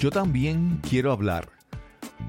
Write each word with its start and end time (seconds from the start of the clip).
Yo 0.00 0.10
también 0.10 0.80
quiero 0.88 1.12
hablar. 1.12 1.50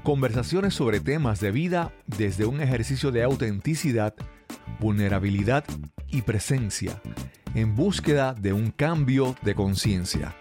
Conversaciones 0.02 0.74
sobre 0.74 1.00
temas 1.00 1.40
de 1.40 1.50
vida 1.50 1.90
desde 2.06 2.44
un 2.44 2.60
ejercicio 2.60 3.10
de 3.10 3.22
autenticidad, 3.22 4.14
vulnerabilidad 4.78 5.64
y 6.06 6.20
presencia, 6.20 7.00
en 7.54 7.74
búsqueda 7.74 8.34
de 8.34 8.52
un 8.52 8.72
cambio 8.72 9.36
de 9.40 9.54
conciencia. 9.54 10.36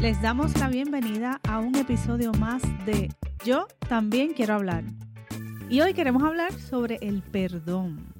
Les 0.00 0.20
damos 0.20 0.58
la 0.58 0.68
bienvenida 0.68 1.40
a 1.48 1.60
un 1.60 1.76
episodio 1.76 2.32
más 2.32 2.60
de 2.84 3.14
Yo 3.44 3.68
también 3.88 4.32
quiero 4.32 4.54
hablar. 4.54 4.82
Y 5.70 5.80
hoy 5.80 5.94
queremos 5.94 6.24
hablar 6.24 6.54
sobre 6.54 6.98
el 7.02 7.22
perdón. 7.22 8.12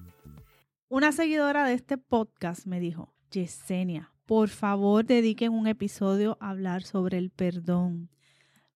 Una 0.89 1.11
seguidora 1.11 1.65
de 1.65 1.75
este 1.75 1.99
podcast 1.99 2.67
me 2.67 2.79
dijo, 2.79 3.13
Yesenia, 3.33 4.13
por 4.27 4.49
favor 4.49 5.05
dediquen 5.05 5.53
un 5.53 5.69
episodio 5.69 6.37
a 6.41 6.51
hablar 6.51 6.83
sobre 6.83 7.17
el 7.17 7.31
perdón. 7.31 8.11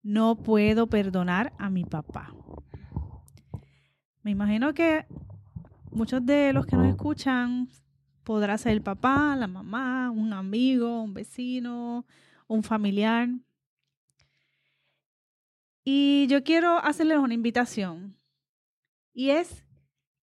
No 0.02 0.37
puedo 0.37 0.87
perdonar 0.87 1.52
a 1.59 1.69
mi 1.69 1.84
papá. 1.84 2.33
Me 4.23 4.30
imagino 4.30 4.73
que 4.73 5.07
muchos 5.91 6.24
de 6.24 6.52
los 6.52 6.66
que 6.66 6.77
nos 6.77 6.87
escuchan 6.87 7.69
podrá 8.23 8.57
ser 8.59 8.73
el 8.73 8.83
papá, 8.83 9.34
la 9.37 9.48
mamá, 9.48 10.10
un 10.10 10.33
amigo, 10.33 11.02
un 11.02 11.15
vecino, 11.15 12.07
un 12.46 12.62
familiar. 12.62 13.29
Y 15.85 16.29
yo 16.29 16.45
quiero 16.45 16.79
hacerles 16.79 17.19
una 17.19 17.35
invitación. 17.35 18.16
Y 19.12 19.30
es 19.30 19.65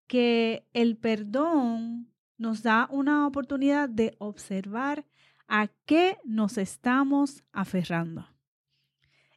que 0.08 0.66
el 0.72 0.96
perdón 0.96 2.14
nos 2.38 2.64
da 2.64 2.88
una 2.92 3.28
oportunidad 3.28 3.90
de 3.90 4.16
observar 4.20 5.06
a 5.48 5.68
qué 5.86 6.18
nos 6.26 6.58
estamos 6.58 7.44
aferrando. 7.52 8.28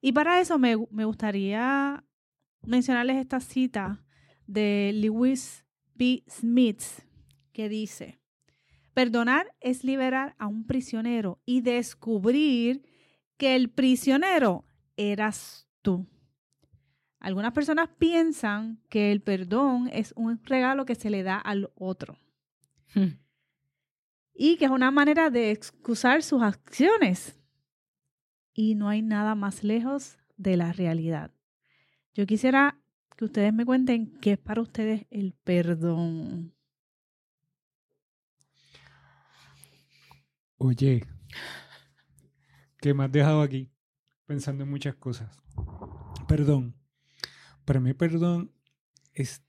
Y 0.01 0.13
para 0.13 0.41
eso 0.41 0.59
me, 0.59 0.75
gustaría 0.75 2.05
mencionarles 2.63 3.17
esta 3.17 3.41
cita 3.41 4.03
de 4.47 4.93
Lewis 4.95 5.65
B. 5.95 6.25
Smith 6.29 6.83
que 7.53 7.69
dice, 7.69 8.21
perdonar 8.95 9.55
es 9.61 9.85
liberar 9.85 10.35
a 10.39 10.47
un 10.47 10.67
prisionero 10.67 11.41
y 11.45 11.61
descubrir 11.61 12.83
que 13.37 13.57
el 13.57 13.71
prisionero 13.71 14.65
eras 14.97 15.69
tú. 15.83 16.07
Algunas 17.19 17.53
personas 17.53 17.91
piensan 17.99 18.81
que 18.89 19.13
el 19.13 19.21
perdón 19.21 19.91
es 19.93 20.15
un 20.17 20.43
regalo 20.45 20.87
que 20.87 20.95
se 20.95 21.11
le 21.11 21.23
da 21.23 21.37
al 21.37 21.71
otro. 21.75 22.17
Hmm. 22.95 23.19
Y 24.43 24.57
que 24.57 24.65
es 24.65 24.71
una 24.71 24.91
manera 24.91 25.29
de 25.29 25.51
excusar 25.51 26.23
sus 26.23 26.41
acciones. 26.41 27.39
Y 28.55 28.75
no 28.75 28.89
hay 28.89 29.03
nada 29.03 29.35
más 29.35 29.63
lejos 29.63 30.17
de 30.39 30.57
la 30.57 30.73
realidad. 30.73 31.31
Yo 32.15 32.25
quisiera 32.25 32.81
que 33.19 33.27
ustedes 33.27 33.53
me 33.53 33.67
cuenten 33.67 34.19
qué 34.19 34.33
es 34.33 34.39
para 34.39 34.63
ustedes 34.63 35.05
el 35.11 35.35
perdón. 35.45 36.55
Oye, 40.57 41.07
¿qué 42.81 42.95
me 42.95 43.05
has 43.05 43.13
dejado 43.13 43.43
aquí? 43.43 43.71
Pensando 44.25 44.65
en 44.65 44.71
muchas 44.71 44.95
cosas. 44.95 45.37
Perdón. 46.27 46.75
Para 47.67 47.79
mí 47.79 47.93
perdón 47.93 48.51
es, 49.13 49.43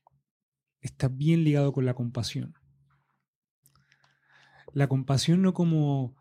está 0.81 1.07
bien 1.07 1.45
ligado 1.45 1.71
con 1.71 1.85
la 1.85 1.93
compasión. 1.93 2.60
La 4.73 4.87
compasión 4.87 5.41
no 5.41 5.53
como, 5.53 6.15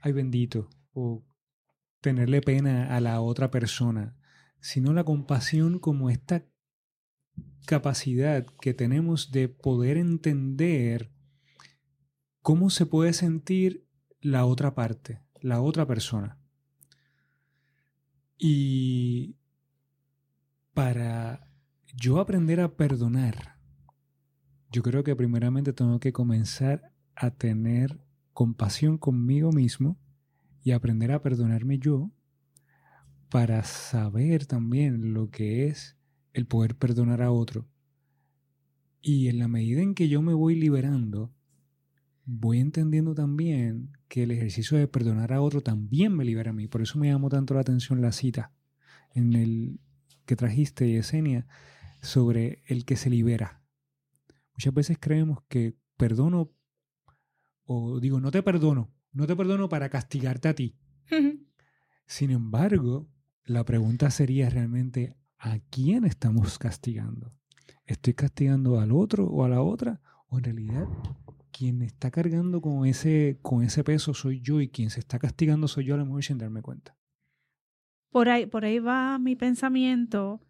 ay 0.00 0.12
bendito, 0.12 0.68
o 0.92 1.24
tenerle 2.00 2.40
pena 2.40 2.94
a 2.94 3.00
la 3.00 3.20
otra 3.20 3.50
persona, 3.50 4.16
sino 4.60 4.92
la 4.92 5.04
compasión 5.04 5.78
como 5.78 6.10
esta 6.10 6.46
capacidad 7.66 8.46
que 8.60 8.74
tenemos 8.74 9.32
de 9.32 9.48
poder 9.48 9.96
entender 9.96 11.12
cómo 12.40 12.70
se 12.70 12.86
puede 12.86 13.12
sentir 13.12 13.86
la 14.20 14.46
otra 14.46 14.74
parte, 14.74 15.20
la 15.40 15.60
otra 15.60 15.86
persona. 15.86 16.38
Y 18.38 19.36
para 20.74 21.50
yo 21.94 22.20
aprender 22.20 22.60
a 22.60 22.76
perdonar, 22.76 23.58
yo 24.70 24.82
creo 24.82 25.02
que 25.02 25.16
primeramente 25.16 25.72
tengo 25.72 25.98
que 25.98 26.12
comenzar 26.12 26.92
a 27.16 27.30
tener 27.30 28.00
compasión 28.32 28.98
conmigo 28.98 29.50
mismo 29.50 29.98
y 30.62 30.72
aprender 30.72 31.12
a 31.12 31.22
perdonarme 31.22 31.78
yo 31.78 32.10
para 33.30 33.64
saber 33.64 34.46
también 34.46 35.14
lo 35.14 35.30
que 35.30 35.66
es 35.66 35.96
el 36.32 36.46
poder 36.46 36.76
perdonar 36.76 37.22
a 37.22 37.32
otro. 37.32 37.66
Y 39.00 39.28
en 39.28 39.38
la 39.38 39.48
medida 39.48 39.82
en 39.82 39.94
que 39.94 40.08
yo 40.08 40.20
me 40.22 40.34
voy 40.34 40.54
liberando, 40.54 41.32
voy 42.24 42.58
entendiendo 42.58 43.14
también 43.14 43.92
que 44.08 44.24
el 44.24 44.32
ejercicio 44.32 44.76
de 44.76 44.88
perdonar 44.88 45.32
a 45.32 45.40
otro 45.40 45.62
también 45.62 46.14
me 46.14 46.24
libera 46.24 46.50
a 46.50 46.54
mí. 46.54 46.66
Por 46.66 46.82
eso 46.82 46.98
me 46.98 47.08
llamó 47.08 47.28
tanto 47.28 47.54
la 47.54 47.60
atención 47.60 48.02
la 48.02 48.12
cita 48.12 48.52
en 49.14 49.34
el 49.34 49.80
que 50.26 50.36
trajiste, 50.36 50.90
Yesenia, 50.90 51.46
sobre 52.02 52.62
el 52.66 52.84
que 52.84 52.96
se 52.96 53.10
libera. 53.10 53.62
Muchas 54.54 54.74
veces 54.74 54.98
creemos 55.00 55.38
que 55.48 55.76
perdono, 55.96 56.52
o 57.66 58.00
digo, 58.00 58.20
no 58.20 58.30
te 58.30 58.42
perdono, 58.42 58.92
no 59.12 59.26
te 59.26 59.36
perdono 59.36 59.68
para 59.68 59.88
castigarte 59.88 60.48
a 60.48 60.54
ti. 60.54 60.76
Sin 62.06 62.30
embargo, 62.30 63.08
la 63.44 63.64
pregunta 63.64 64.10
sería 64.10 64.48
realmente, 64.48 65.16
¿a 65.38 65.58
quién 65.70 66.04
estamos 66.04 66.58
castigando? 66.58 67.32
¿Estoy 67.84 68.14
castigando 68.14 68.80
al 68.80 68.92
otro 68.92 69.26
o 69.26 69.44
a 69.44 69.48
la 69.48 69.62
otra? 69.62 70.00
¿O 70.28 70.38
en 70.38 70.44
realidad 70.44 70.88
quien 71.52 71.82
está 71.82 72.10
cargando 72.10 72.60
con 72.60 72.86
ese, 72.86 73.38
con 73.42 73.62
ese 73.62 73.84
peso 73.84 74.14
soy 74.14 74.40
yo 74.40 74.60
y 74.60 74.68
quien 74.68 74.90
se 74.90 75.00
está 75.00 75.18
castigando 75.18 75.68
soy 75.68 75.86
yo 75.86 75.94
a 75.94 75.98
lo 75.98 76.06
mejor 76.06 76.24
sin 76.24 76.38
darme 76.38 76.62
cuenta? 76.62 76.96
Por 78.10 78.28
ahí, 78.28 78.46
por 78.46 78.64
ahí 78.64 78.78
va 78.78 79.18
mi 79.18 79.36
pensamiento 79.36 80.40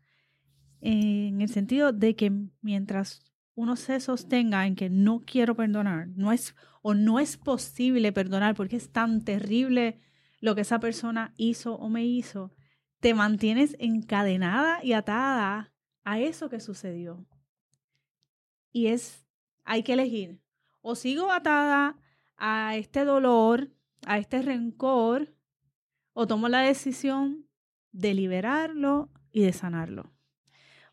en 0.81 1.41
el 1.41 1.49
sentido 1.49 1.93
de 1.93 2.15
que 2.17 2.33
mientras 2.61 3.23
uno 3.57 3.75
se 3.75 3.99
sostenga 4.01 4.67
en 4.67 4.77
que 4.77 4.91
no 4.91 5.23
quiero 5.27 5.57
perdonar, 5.57 6.09
no 6.09 6.31
es 6.31 6.55
o 6.83 6.95
no 6.95 7.19
es 7.19 7.37
posible 7.37 8.13
perdonar 8.13 8.55
porque 8.55 8.77
es 8.77 8.93
tan 8.93 9.25
terrible 9.25 9.99
lo 10.41 10.55
que 10.55 10.61
esa 10.61 10.79
persona 10.79 11.33
hizo 11.37 11.75
o 11.75 11.89
me 11.89 12.05
hizo, 12.05 12.55
te 13.01 13.15
mantienes 13.15 13.75
encadenada 13.81 14.85
y 14.85 14.93
atada 14.93 15.73
a 16.05 16.21
eso 16.21 16.51
que 16.51 16.61
sucedió. 16.61 17.27
Y 18.73 18.89
es, 18.89 19.27
hay 19.65 19.83
que 19.83 19.95
elegir, 19.95 20.39
o 20.83 20.95
sigo 20.95 21.33
atada 21.33 21.97
a 22.37 22.77
este 22.77 23.05
dolor, 23.05 23.71
a 24.07 24.19
este 24.19 24.43
rencor, 24.43 25.35
o 26.13 26.27
tomo 26.27 26.49
la 26.49 26.61
decisión 26.61 27.49
de 27.93 28.13
liberarlo 28.13 29.11
y 29.33 29.43
de 29.43 29.55
sanarlo. 29.55 30.16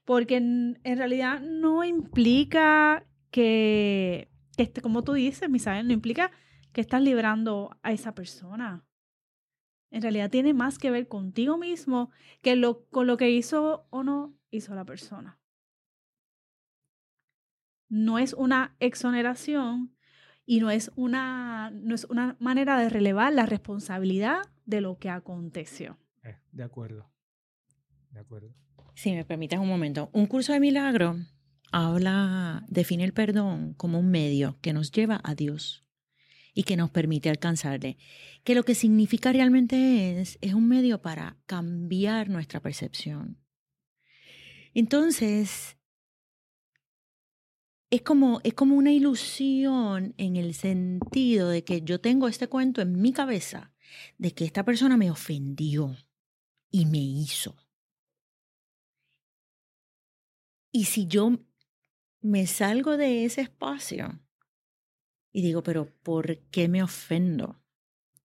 Porque 0.06 0.38
en, 0.38 0.80
realidad 0.84 1.40
no 1.42 1.84
implica 1.84 3.06
que, 3.32 4.30
este, 4.58 4.82
como 4.82 5.04
tú 5.04 5.14
dices, 5.14 5.50
Misael, 5.50 5.88
no 5.88 5.94
implica 5.94 6.32
que 6.72 6.82
estás 6.82 7.02
liberando 7.02 7.78
a 7.84 7.92
esa 7.92 8.14
persona. 8.14 8.86
En 9.92 10.02
realidad 10.02 10.30
tiene 10.30 10.54
más 10.54 10.80
que 10.80 10.92
ver 10.92 11.08
contigo 11.08 11.58
mismo 11.58 12.12
que 12.42 12.56
lo, 12.56 12.86
con 12.88 13.08
lo 13.08 13.16
que 13.16 13.30
hizo 13.30 13.86
o 13.92 14.04
no 14.04 14.34
hizo 14.50 14.76
la 14.76 14.86
persona. 14.86 15.40
No 17.90 18.18
es 18.18 18.34
una 18.34 18.76
exoneración 18.80 19.96
y 20.46 20.60
no 20.60 20.72
es 20.72 20.92
una, 20.96 21.72
no 21.72 21.96
es 21.96 22.06
una 22.06 22.36
manera 22.40 22.78
de 22.78 22.90
relevar 22.90 23.34
la 23.34 23.46
responsabilidad 23.46 24.42
de 24.66 24.82
lo 24.82 24.98
que 24.98 25.10
aconteció. 25.10 25.98
Eh, 26.24 26.38
de 26.52 26.64
acuerdo. 26.64 27.10
De 28.12 28.20
acuerdo. 28.20 28.54
Si 28.96 29.12
me 29.12 29.26
permites 29.26 29.60
un 29.60 29.68
momento. 29.68 30.10
Un 30.14 30.28
curso 30.28 30.54
de 30.54 30.60
milagro 30.60 31.18
habla, 31.72 32.66
define 32.68 33.04
el 33.04 33.14
perdón 33.14 33.74
como 33.74 34.00
un 34.00 34.12
medio 34.12 34.58
que 34.62 34.74
nos 34.74 34.92
lleva 34.92 35.20
a 35.24 35.36
Dios 35.36 35.84
y 36.54 36.64
que 36.64 36.78
nos 36.78 36.92
permite 36.92 37.30
alcanzarle. 37.30 37.98
Que 38.44 38.56
lo 38.56 38.64
que 38.64 38.76
significa 38.76 39.32
realmente 39.32 40.22
es, 40.22 40.38
es 40.42 40.54
un 40.54 40.68
medio 40.68 41.02
para 41.02 41.38
cambiar 41.46 42.30
nuestra 42.30 42.60
percepción. 42.60 43.40
Entonces, 44.76 45.78
es 47.90 48.02
como, 48.02 48.42
es 48.44 48.54
como 48.54 48.76
una 48.76 48.92
ilusión 48.92 50.16
en 50.18 50.36
el 50.36 50.54
sentido 50.56 51.50
de 51.50 51.64
que 51.64 51.82
yo 51.82 52.00
tengo 52.00 52.28
este 52.28 52.48
cuento 52.48 52.82
en 52.82 53.00
mi 53.02 53.14
cabeza 53.14 53.72
de 54.18 54.32
que 54.34 54.46
esta 54.46 54.66
persona 54.66 54.98
me 54.98 55.12
ofendió 55.12 55.96
y 56.72 56.86
me 56.88 56.98
hizo. 56.98 57.63
Y 60.74 60.86
si 60.86 61.08
yo 61.08 61.40
me 62.20 62.48
salgo 62.48 62.98
de 62.98 63.24
ese 63.24 63.40
espacio 63.40 64.20
y 65.32 65.42
digo, 65.42 65.64
pero 65.64 65.86
¿por 66.04 66.40
qué 66.50 66.68
me 66.68 66.84
ofendo? 66.84 67.64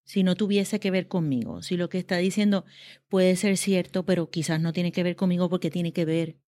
si 0.09 0.23
no 0.23 0.33
tuviese 0.35 0.79
que 0.79 0.89
ver 0.89 1.07
conmigo, 1.07 1.61
si 1.61 1.77
lo 1.77 1.87
que 1.87 1.99
está 1.99 2.17
diciendo 2.17 2.65
puede 3.09 3.35
ser 3.35 3.57
cierto, 3.57 4.07
pero 4.07 4.31
quizás 4.31 4.59
no 4.59 4.73
tiene 4.73 4.91
que 4.91 5.03
ver 5.03 5.15
conmigo 5.15 5.51
porque 5.51 5.69
tiene 5.69 5.93
que 5.93 6.03
ver 6.03 6.39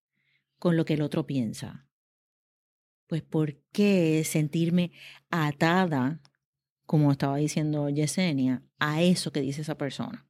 con 0.58 0.76
lo 0.76 0.84
que 0.84 0.96
el 0.96 1.04
otro 1.04 1.28
piensa. 1.28 1.88
Pues 3.06 3.22
¿por 3.22 3.62
qué 3.72 4.24
sentirme 4.24 4.94
atada, 5.30 6.24
como 6.88 7.12
estaba 7.12 7.38
diciendo 7.38 7.88
Yesenia, 7.88 8.64
a 8.80 9.04
eso 9.04 9.32
que 9.32 9.42
dice 9.42 9.62
esa 9.62 9.78
persona? 9.78 10.28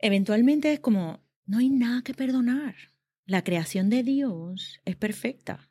Eventualmente 0.00 0.72
es 0.72 0.80
como, 0.80 1.20
no 1.48 1.58
hay 1.58 1.70
nada 1.70 2.02
que 2.02 2.14
perdonar. 2.14 2.76
La 3.24 3.42
creación 3.42 3.88
de 3.88 4.02
Dios 4.02 4.80
es 4.84 4.96
perfecta. 4.96 5.70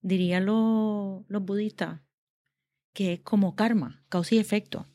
Dirían 0.00 0.46
los 0.46 1.42
budistas 1.42 2.00
que 2.94 3.12
es 3.12 3.20
como 3.20 3.54
karma, 3.54 4.04
causa 4.08 4.34
y 4.34 4.38
efecto. 4.38 4.88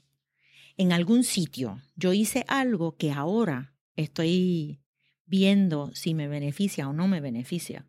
En 0.75 0.92
algún 0.92 1.24
sitio 1.24 1.80
yo 1.95 2.13
hice 2.13 2.45
algo 2.48 2.98
que 2.98 3.12
ahora 3.12 3.75
estoy 3.95 4.81
viendo 5.25 5.92
si 5.94 6.15
me 6.15 6.27
beneficia 6.27 6.89
o 6.89 6.94
no 6.94 7.07
me 7.07 7.21
beneficia. 7.21 7.88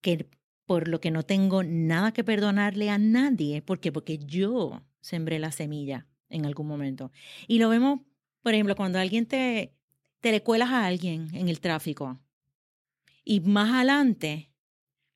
Que 0.00 0.30
por 0.66 0.86
lo 0.86 1.00
que 1.00 1.10
no 1.10 1.24
tengo 1.24 1.64
nada 1.64 2.12
que 2.12 2.22
perdonarle 2.22 2.90
a 2.90 2.98
nadie, 2.98 3.60
¿por 3.60 3.80
qué? 3.80 3.90
Porque 3.90 4.18
yo 4.18 4.86
sembré 5.00 5.40
la 5.40 5.50
semilla 5.50 6.06
en 6.28 6.46
algún 6.46 6.68
momento. 6.68 7.10
Y 7.48 7.58
lo 7.58 7.68
vemos, 7.68 8.02
por 8.44 8.52
ejemplo, 8.52 8.76
cuando 8.76 8.98
alguien 8.98 9.24
te, 9.24 9.72
te 10.20 10.30
le 10.30 10.42
cuelas 10.42 10.68
a 10.68 10.84
alguien 10.84 11.34
en 11.34 11.48
el 11.48 11.60
tráfico 11.60 12.20
y 13.24 13.40
más 13.40 13.72
adelante 13.72 14.52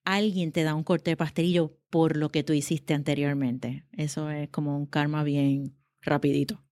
alguien 0.03 0.51
te 0.51 0.63
da 0.63 0.75
un 0.75 0.83
corte 0.83 1.11
de 1.11 1.19
pastelillo 1.19 1.77
por 1.91 2.17
lo 2.17 2.31
que 2.31 2.43
tú 2.43 2.55
hiciste 2.55 2.95
anteriormente. 2.95 3.85
Eso 3.93 4.31
es 4.31 4.49
como 4.49 4.79
un 4.79 4.87
karma 4.87 5.25
bien 5.25 5.77
rapidito. 6.01 6.65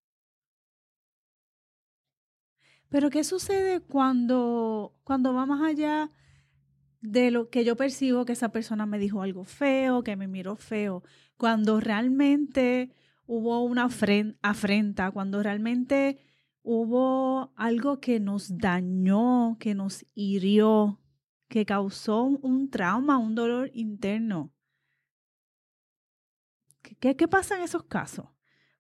Pero 2.89 3.11
¿qué 3.11 3.23
sucede 3.23 3.81
cuando, 3.81 4.95
cuando 5.05 5.35
va 5.35 5.45
más 5.45 5.61
allá 5.61 6.11
de 7.03 7.31
lo 7.31 7.51
que 7.51 7.67
yo 7.67 7.77
percibo 7.77 8.25
que 8.25 8.33
esa 8.33 8.49
persona 8.51 8.87
me 8.87 8.99
dijo 8.99 9.21
algo 9.21 9.45
feo, 9.45 10.03
que 10.03 10.17
me 10.17 10.27
miró 10.27 10.57
feo? 10.57 11.03
Cuando 11.37 11.81
realmente 11.81 12.93
hubo 13.27 13.63
una 13.63 13.91
afrenta, 14.41 15.11
cuando 15.11 15.43
realmente 15.43 16.19
hubo 16.67 17.53
algo 17.55 18.01
que 18.01 18.19
nos 18.19 18.59
dañó, 18.59 19.57
que 19.61 19.75
nos 19.75 20.05
hirió, 20.15 21.01
que 21.49 21.65
causó 21.65 22.25
un 22.25 22.71
trauma, 22.71 23.19
un 23.19 23.37
dolor 23.37 23.71
interno. 23.73 24.53
¿Qué, 26.83 27.15
qué 27.15 27.29
pasa 27.29 27.57
en 27.57 27.63
esos 27.63 27.85
casos? 27.85 28.27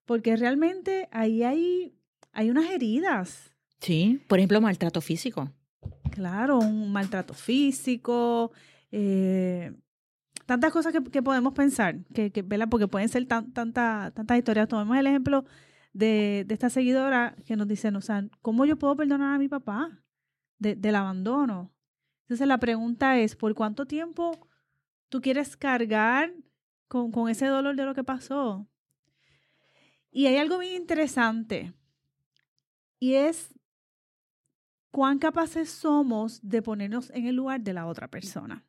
Porque 0.04 0.36
realmente 0.36 1.08
ahí 1.12 1.44
hay, 1.44 1.96
hay 2.32 2.50
unas 2.50 2.68
heridas. 2.70 3.54
Sí, 3.80 4.20
por 4.26 4.40
ejemplo, 4.40 4.60
maltrato 4.60 5.00
físico. 5.00 5.52
Claro, 6.10 6.58
un 6.58 6.90
maltrato 6.90 7.34
físico, 7.34 8.50
eh, 8.90 9.72
tantas 10.44 10.72
cosas 10.72 10.92
que, 10.92 11.22
podemos 11.22 11.52
pensar, 11.52 12.04
que, 12.14 12.32
que 12.32 12.42
porque 12.68 12.88
pueden 12.88 13.08
ser 13.08 13.26
tan, 13.26 13.52
tantas 13.52 14.38
historias. 14.38 14.66
Tomemos 14.66 14.96
el 14.96 15.06
ejemplo 15.06 15.44
de, 15.96 16.46
esta 16.50 16.68
seguidora 16.68 17.34
que 17.46 17.56
nos 17.56 17.66
dice, 17.66 17.88
o 17.88 18.00
¿cómo 18.42 18.66
yo 18.66 18.78
puedo 18.78 18.96
perdonar 18.96 19.34
a 19.34 19.38
mi 19.38 19.48
papá 19.48 20.02
del 20.58 20.94
abandono? 20.94 21.72
Entonces 22.22 22.46
la 22.46 22.58
pregunta 22.58 23.18
es, 23.18 23.34
¿por 23.34 23.54
cuánto 23.54 23.86
tiempo 23.86 24.48
tú 25.08 25.20
quieres 25.20 25.56
cargar 25.56 26.34
con, 26.88 27.10
con 27.12 27.30
ese 27.30 27.46
dolor 27.46 27.76
de 27.76 27.84
lo 27.84 27.94
que 27.94 28.04
pasó? 28.04 28.68
Y 30.10 30.26
hay 30.26 30.36
algo 30.36 30.58
bien 30.58 30.82
interesante 30.82 31.72
y 32.98 33.14
es 33.14 33.54
cuán 34.90 35.18
capaces 35.18 35.70
somos 35.70 36.46
de 36.46 36.60
ponernos 36.60 37.10
en 37.10 37.26
el 37.26 37.36
lugar 37.36 37.62
de 37.62 37.72
la 37.72 37.86
otra 37.86 38.08
persona. 38.08 38.66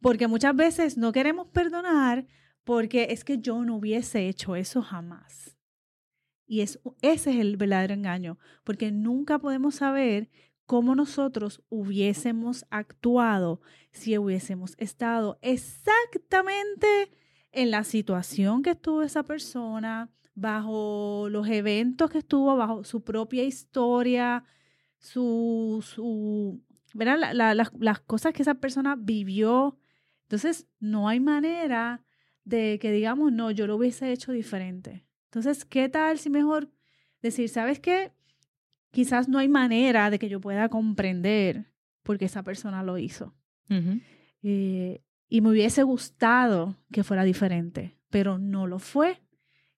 Porque 0.00 0.28
muchas 0.28 0.54
veces 0.54 0.98
no 0.98 1.12
queremos 1.12 1.48
perdonar 1.48 2.26
porque 2.64 3.08
es 3.10 3.24
que 3.24 3.38
yo 3.38 3.64
no 3.64 3.76
hubiese 3.76 4.28
hecho 4.28 4.54
eso 4.54 4.82
jamás. 4.82 5.57
Y 6.48 6.62
es, 6.62 6.80
ese 7.02 7.30
es 7.30 7.36
el 7.36 7.58
verdadero 7.58 7.94
engaño, 7.94 8.38
porque 8.64 8.90
nunca 8.90 9.38
podemos 9.38 9.76
saber 9.76 10.30
cómo 10.64 10.94
nosotros 10.94 11.62
hubiésemos 11.68 12.64
actuado 12.70 13.60
si 13.92 14.16
hubiésemos 14.18 14.74
estado 14.78 15.38
exactamente 15.42 17.10
en 17.52 17.70
la 17.70 17.84
situación 17.84 18.62
que 18.62 18.70
estuvo 18.70 19.02
esa 19.02 19.22
persona, 19.22 20.10
bajo 20.34 21.28
los 21.30 21.48
eventos 21.48 22.10
que 22.10 22.18
estuvo, 22.18 22.56
bajo 22.56 22.84
su 22.84 23.02
propia 23.02 23.44
historia, 23.44 24.44
su, 24.98 25.84
su 25.86 26.62
¿verdad? 26.94 27.34
las 27.78 28.00
cosas 28.00 28.32
que 28.32 28.42
esa 28.42 28.54
persona 28.54 28.96
vivió. 28.96 29.78
Entonces, 30.22 30.66
no 30.80 31.08
hay 31.08 31.20
manera 31.20 32.04
de 32.44 32.78
que 32.78 32.92
digamos, 32.92 33.32
no, 33.32 33.50
yo 33.50 33.66
lo 33.66 33.76
hubiese 33.76 34.12
hecho 34.12 34.32
diferente. 34.32 35.07
Entonces, 35.28 35.64
¿qué 35.64 35.88
tal 35.88 36.18
si 36.18 36.30
mejor 36.30 36.70
decir, 37.22 37.48
¿sabes 37.48 37.80
qué? 37.80 38.12
quizás 38.90 39.28
no 39.28 39.38
hay 39.38 39.48
manera 39.48 40.10
de 40.10 40.18
que 40.18 40.28
yo 40.28 40.40
pueda 40.40 40.68
comprender 40.68 41.66
por 42.02 42.18
qué 42.18 42.26
esa 42.26 42.42
persona 42.42 42.82
lo 42.82 42.98
hizo. 42.98 43.34
Eh, 44.42 45.02
y 45.28 45.40
me 45.40 45.50
hubiese 45.50 45.82
gustado 45.82 46.76
que 46.90 47.04
fuera 47.04 47.24
diferente, 47.24 47.98
pero 48.10 48.38
no 48.38 48.66
lo 48.66 48.78
fue 48.78 49.22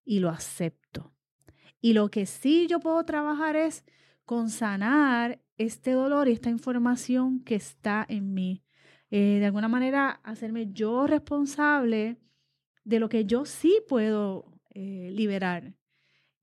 y 0.05 0.21
lo 0.21 0.31
acepto. 0.31 1.13
Y 1.81 1.93
lo 1.95 2.11
que 2.11 2.27
sí 2.27 2.67
yo 2.69 2.79
puedo 2.79 3.05
trabajar 3.05 3.57
es 3.57 3.85
con 4.25 4.49
sanar 4.49 5.41
este 5.57 5.93
dolor 5.93 6.29
y 6.29 6.33
esta 6.33 6.51
información 6.51 7.41
que 7.41 7.57
está 7.57 8.07
en 8.09 8.33
mí. 8.33 8.63
Eh, 9.11 9.39
de 9.41 9.47
alguna 9.47 9.67
manera, 9.67 10.21
hacerme 10.23 10.73
yo 10.73 11.07
responsable 11.09 12.17
de 12.85 13.01
lo 13.01 13.09
que 13.09 13.25
yo 13.25 13.45
sí 13.45 13.83
puedo 13.89 14.60
eh, 14.71 15.11
liberar 15.13 15.75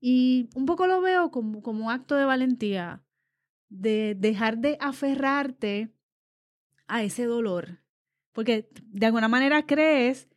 y 0.00 0.48
un 0.54 0.66
poco 0.66 0.86
lo 0.86 1.00
veo 1.00 1.30
como, 1.30 1.62
como 1.62 1.86
un 1.86 1.90
acto 1.90 2.14
de 2.14 2.24
valentía, 2.24 3.02
de 3.68 4.14
dejar 4.14 4.58
de 4.58 4.76
aferrarte 4.80 5.92
a 6.86 7.02
ese 7.02 7.24
dolor, 7.24 7.80
porque 8.32 8.68
de 8.84 9.06
alguna 9.06 9.28
manera 9.28 9.66
crees 9.66 10.28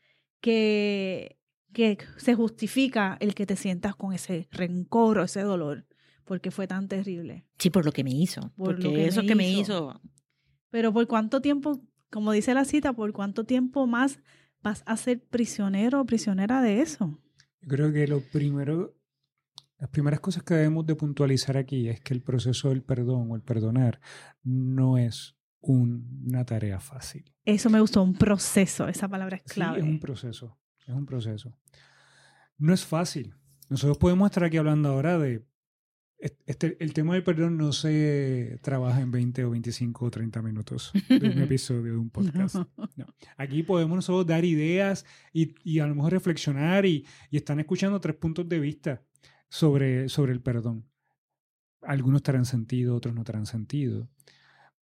que, 0.41 1.37
que 1.73 1.97
se 2.17 2.33
justifica 2.33 3.17
el 3.19 3.35
que 3.35 3.45
te 3.45 3.55
sientas 3.55 3.95
con 3.95 4.13
ese 4.13 4.47
rencor 4.51 5.19
o 5.19 5.23
ese 5.23 5.41
dolor, 5.41 5.85
porque 6.25 6.51
fue 6.51 6.67
tan 6.67 6.87
terrible. 6.87 7.45
Sí, 7.57 7.69
por 7.69 7.85
lo 7.85 7.91
que 7.91 8.03
me 8.03 8.11
hizo, 8.11 8.51
porque 8.57 9.05
eso 9.05 9.21
que 9.21 9.35
me 9.35 9.49
hizo. 9.49 10.01
Pero 10.71 10.91
por 10.91 11.07
cuánto 11.07 11.41
tiempo, 11.41 11.79
como 12.09 12.31
dice 12.31 12.53
la 12.53 12.65
cita, 12.65 12.93
por 12.93 13.13
cuánto 13.13 13.45
tiempo 13.45 13.85
más 13.85 14.19
vas 14.61 14.83
a 14.85 14.97
ser 14.97 15.23
prisionero 15.23 16.01
o 16.01 16.05
prisionera 16.05 16.61
de 16.61 16.81
eso. 16.81 17.19
Yo 17.61 17.67
creo 17.67 17.93
que 17.93 18.07
lo 18.07 18.21
primero 18.21 18.95
las 19.81 19.89
primeras 19.89 20.19
cosas 20.19 20.43
que 20.43 20.53
debemos 20.53 20.85
de 20.85 20.95
puntualizar 20.95 21.57
aquí 21.57 21.89
es 21.89 21.99
que 22.01 22.13
el 22.13 22.21
proceso 22.21 22.69
del 22.69 22.83
perdón 22.83 23.31
o 23.31 23.35
el 23.35 23.41
perdonar 23.41 23.99
no 24.43 24.99
es 24.99 25.35
una 25.59 26.45
tarea 26.45 26.79
fácil. 26.79 27.33
Eso 27.45 27.71
me 27.71 27.79
gustó, 27.79 28.03
un 28.03 28.13
proceso, 28.13 28.87
esa 28.87 29.07
palabra 29.07 29.37
es 29.37 29.43
clave. 29.43 29.81
Sí, 29.81 29.87
es 29.87 29.91
un 29.91 29.99
proceso, 29.99 30.59
es 30.85 30.93
un 30.93 31.07
proceso. 31.07 31.57
No 32.59 32.75
es 32.75 32.85
fácil. 32.85 33.35
Nosotros 33.69 33.97
podemos 33.97 34.27
estar 34.27 34.43
aquí 34.43 34.57
hablando 34.57 34.89
ahora 34.89 35.17
de 35.17 35.47
este, 36.21 36.77
el 36.79 36.93
tema 36.93 37.15
del 37.15 37.23
perdón 37.23 37.57
no 37.57 37.73
se 37.73 38.59
trabaja 38.61 39.01
en 39.01 39.09
20 39.09 39.43
o 39.45 39.49
25 39.51 40.05
o 40.05 40.11
30 40.11 40.41
minutos 40.43 40.91
de 41.09 41.29
un 41.29 41.41
episodio 41.41 41.93
de 41.93 41.97
un 41.97 42.11
podcast. 42.11 42.55
No. 42.95 43.07
Aquí 43.37 43.63
podemos 43.63 43.95
nosotros 43.95 44.27
dar 44.27 44.45
ideas 44.45 45.05
y, 45.33 45.55
y 45.63 45.79
a 45.79 45.87
lo 45.87 45.95
mejor 45.95 46.11
reflexionar 46.11 46.85
y, 46.85 47.05
y, 47.31 47.37
están 47.37 47.59
escuchando 47.59 47.99
tres 47.99 48.15
puntos 48.15 48.47
de 48.47 48.59
vista 48.59 49.03
sobre, 49.49 50.09
sobre 50.09 50.33
el 50.33 50.41
perdón. 50.41 50.85
Algunos 51.81 52.21
tendrán 52.21 52.45
sentido, 52.45 52.95
otros 52.95 53.15
no 53.15 53.23
tendrán 53.23 53.47
sentido. 53.47 54.07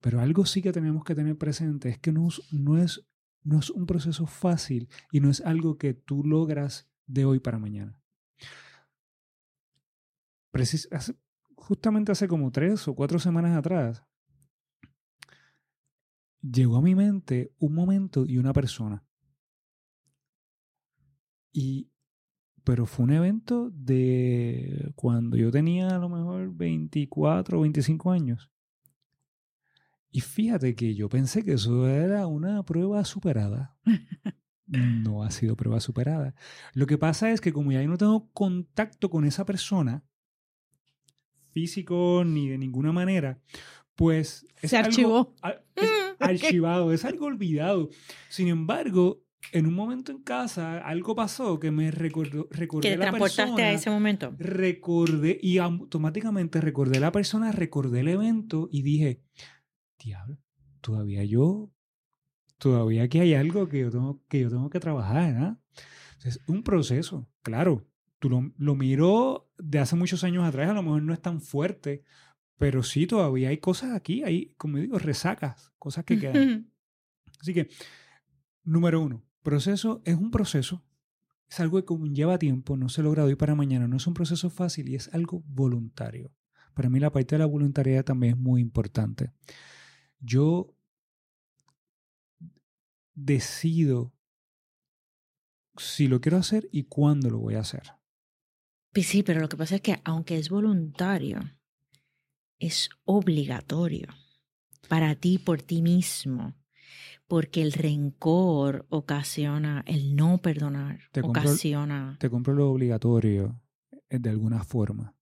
Pero 0.02 0.20
algo 0.20 0.46
sí 0.46 0.62
que 0.62 0.74
tenemos 0.74 1.06
que 1.06 1.16
tener 1.16 1.38
presente 1.38 1.90
es 1.90 2.00
que 2.00 2.12
no, 2.12 2.28
no, 2.52 2.78
es, 2.78 3.08
no 3.44 3.60
es 3.60 3.70
un 3.70 3.86
proceso 3.86 4.26
fácil 4.26 4.90
y 5.12 5.22
no 5.22 5.30
es 5.30 5.40
algo 5.42 5.78
que 5.78 5.94
tú 5.94 6.24
logras 6.26 6.90
de 7.08 7.24
hoy 7.24 7.40
para 7.40 7.60
mañana. 7.60 8.02
Justamente 11.60 12.12
hace 12.12 12.28
como 12.28 12.52
tres 12.52 12.88
o 12.88 12.96
cuatro 12.96 13.20
semanas 13.20 13.58
atrás, 13.58 14.04
llegó 16.42 16.78
a 16.78 16.82
mi 16.82 16.96
mente 16.96 17.54
un 17.60 17.74
momento 17.74 18.26
y 18.26 18.38
una 18.38 18.54
persona. 18.54 19.06
Y 21.52 21.92
pero 22.64 22.86
fue 22.86 23.06
un 23.06 23.14
evento 23.14 23.72
de 23.74 24.92
cuando 24.96 25.38
yo 25.38 25.50
tenía 25.50 25.96
a 25.96 25.98
lo 25.98 26.08
mejor 26.08 26.54
24 26.54 27.58
o 27.58 27.62
25 27.62 28.12
años. 28.12 28.52
Y 30.12 30.22
fíjate 30.22 30.76
que 30.76 30.96
yo 30.96 31.10
pensé 31.10 31.44
que 31.44 31.54
eso 31.54 31.88
era 31.88 32.28
una 32.28 32.64
prueba 32.64 33.04
superada. 33.06 33.78
no 34.68 35.24
ha 35.24 35.32
sido 35.32 35.56
prueba 35.56 35.80
superada. 35.80 36.36
Lo 36.74 36.86
que 36.86 36.98
pasa 36.98 37.32
es 37.32 37.42
que 37.42 37.54
como 37.54 37.72
ya 37.72 37.84
no 37.84 37.98
tengo 37.98 38.30
contacto 38.34 39.10
con 39.10 39.26
esa 39.26 39.46
persona, 39.46 40.04
físico 41.52 42.24
ni 42.26 42.48
de 42.50 42.58
ninguna 42.58 42.92
manera, 42.92 43.40
pues 43.96 44.46
Se 44.64 44.78
archivó. 44.78 45.36
es 45.76 45.86
archivado, 46.20 46.94
es 46.94 47.06
algo 47.06 47.26
olvidado. 47.26 47.90
Sin 48.30 48.48
embargo, 48.48 49.22
en 49.52 49.66
un 49.66 49.74
momento 49.74 50.12
en 50.12 50.22
casa 50.22 50.80
algo 50.80 51.16
pasó 51.16 51.60
que 51.60 51.72
me 51.72 51.92
recordó, 51.92 52.48
recordé 52.52 52.90
Que 52.90 52.98
la 52.98 53.06
transportaste 53.08 53.44
persona, 53.44 53.68
a 53.68 53.72
ese 53.72 53.90
momento. 53.90 54.34
recordé 54.38 55.40
y 55.42 55.58
automáticamente 55.58 56.62
recordé 56.62 57.00
la 57.00 57.12
persona, 57.12 57.52
recordé 57.52 58.02
el 58.02 58.10
evento 58.10 58.70
y 58.72 58.82
dije, 58.84 59.22
diablo, 60.04 60.38
todavía 60.82 61.24
yo, 61.24 61.72
todavía 62.58 63.04
aquí 63.04 63.20
hay 63.20 63.34
algo 63.34 63.68
que 63.70 63.80
yo 63.80 63.90
tengo 63.92 64.22
que, 64.30 64.42
yo 64.42 64.50
tengo 64.50 64.70
que 64.70 64.80
trabajar. 64.80 65.36
¿ah?". 65.38 65.60
Es 66.24 66.40
un 66.48 66.64
proceso, 66.64 67.28
claro. 67.42 67.86
Tú 68.20 68.30
lo, 68.30 68.52
lo 68.58 68.76
miro 68.76 69.49
de 69.60 69.80
hace 69.80 69.96
muchos 69.96 70.24
años 70.24 70.46
atrás, 70.46 70.70
a 70.70 70.74
lo 70.74 70.82
mejor 70.82 71.04
no 71.04 71.14
es 71.14 71.22
tan 71.22 71.42
fuerte, 71.42 72.04
pero 72.58 72.82
sí 72.82 73.06
todavía 73.06 73.50
hay 73.50 73.58
cosas 73.58 73.92
aquí, 73.92 74.24
hay, 74.24 74.54
como 74.58 74.78
digo, 74.78 74.98
resacas, 74.98 75.72
cosas 75.78 76.06
que 76.06 76.18
quedan. 76.20 76.72
Así 77.40 77.54
que, 77.54 77.70
número 78.64 79.02
uno, 79.02 79.24
proceso 79.44 80.02
es 80.06 80.16
un 80.16 80.32
proceso, 80.32 80.84
es 81.50 81.60
algo 81.60 81.78
que 81.80 81.86
conlleva 81.86 82.40
tiempo, 82.40 82.78
no 82.78 82.90
se 82.90 83.04
logra 83.04 83.24
de 83.24 83.30
hoy 83.30 83.36
para 83.36 83.56
mañana, 83.56 83.88
no 83.88 83.98
es 83.98 84.08
un 84.08 84.14
proceso 84.14 84.50
fácil 84.50 84.90
y 84.90 84.96
es 84.96 85.14
algo 85.14 85.44
voluntario. 85.46 86.32
Para 86.74 86.90
mí 86.90 87.00
la 87.00 87.12
parte 87.12 87.36
de 87.36 87.40
la 87.40 87.46
voluntariedad 87.46 88.06
también 88.06 88.34
es 88.34 88.40
muy 88.40 88.62
importante. 88.62 89.32
Yo 90.20 90.74
decido 93.16 94.14
si 95.76 96.08
lo 96.08 96.22
quiero 96.22 96.38
hacer 96.38 96.70
y 96.72 96.84
cuándo 96.84 97.30
lo 97.30 97.40
voy 97.40 97.56
a 97.56 97.62
hacer. 97.62 97.99
Pues 98.92 99.08
sí, 99.08 99.24
pero 99.24 99.40
lo 99.40 99.50
que 99.50 99.58
pasa 99.58 99.76
es 99.76 99.82
que 99.82 100.00
aunque 100.04 100.38
es 100.38 100.50
voluntario, 100.50 101.40
es 102.60 102.90
obligatorio 103.06 104.08
para 104.88 105.16
ti, 105.16 105.38
por 105.38 105.62
ti 105.62 105.82
mismo, 105.82 106.56
porque 107.28 107.62
el 107.62 107.72
rencor 107.74 108.86
ocasiona, 108.90 109.84
el 109.86 110.16
no 110.16 110.40
perdonar 110.40 111.00
Te 111.12 111.22
compro- 111.22 111.30
ocasiona. 111.30 112.18
Te 112.20 112.30
compro 112.30 112.54
lo 112.54 112.72
obligatorio 112.72 113.62
eh, 114.10 114.18
de 114.20 114.30
alguna 114.30 114.64
forma. 114.64 115.16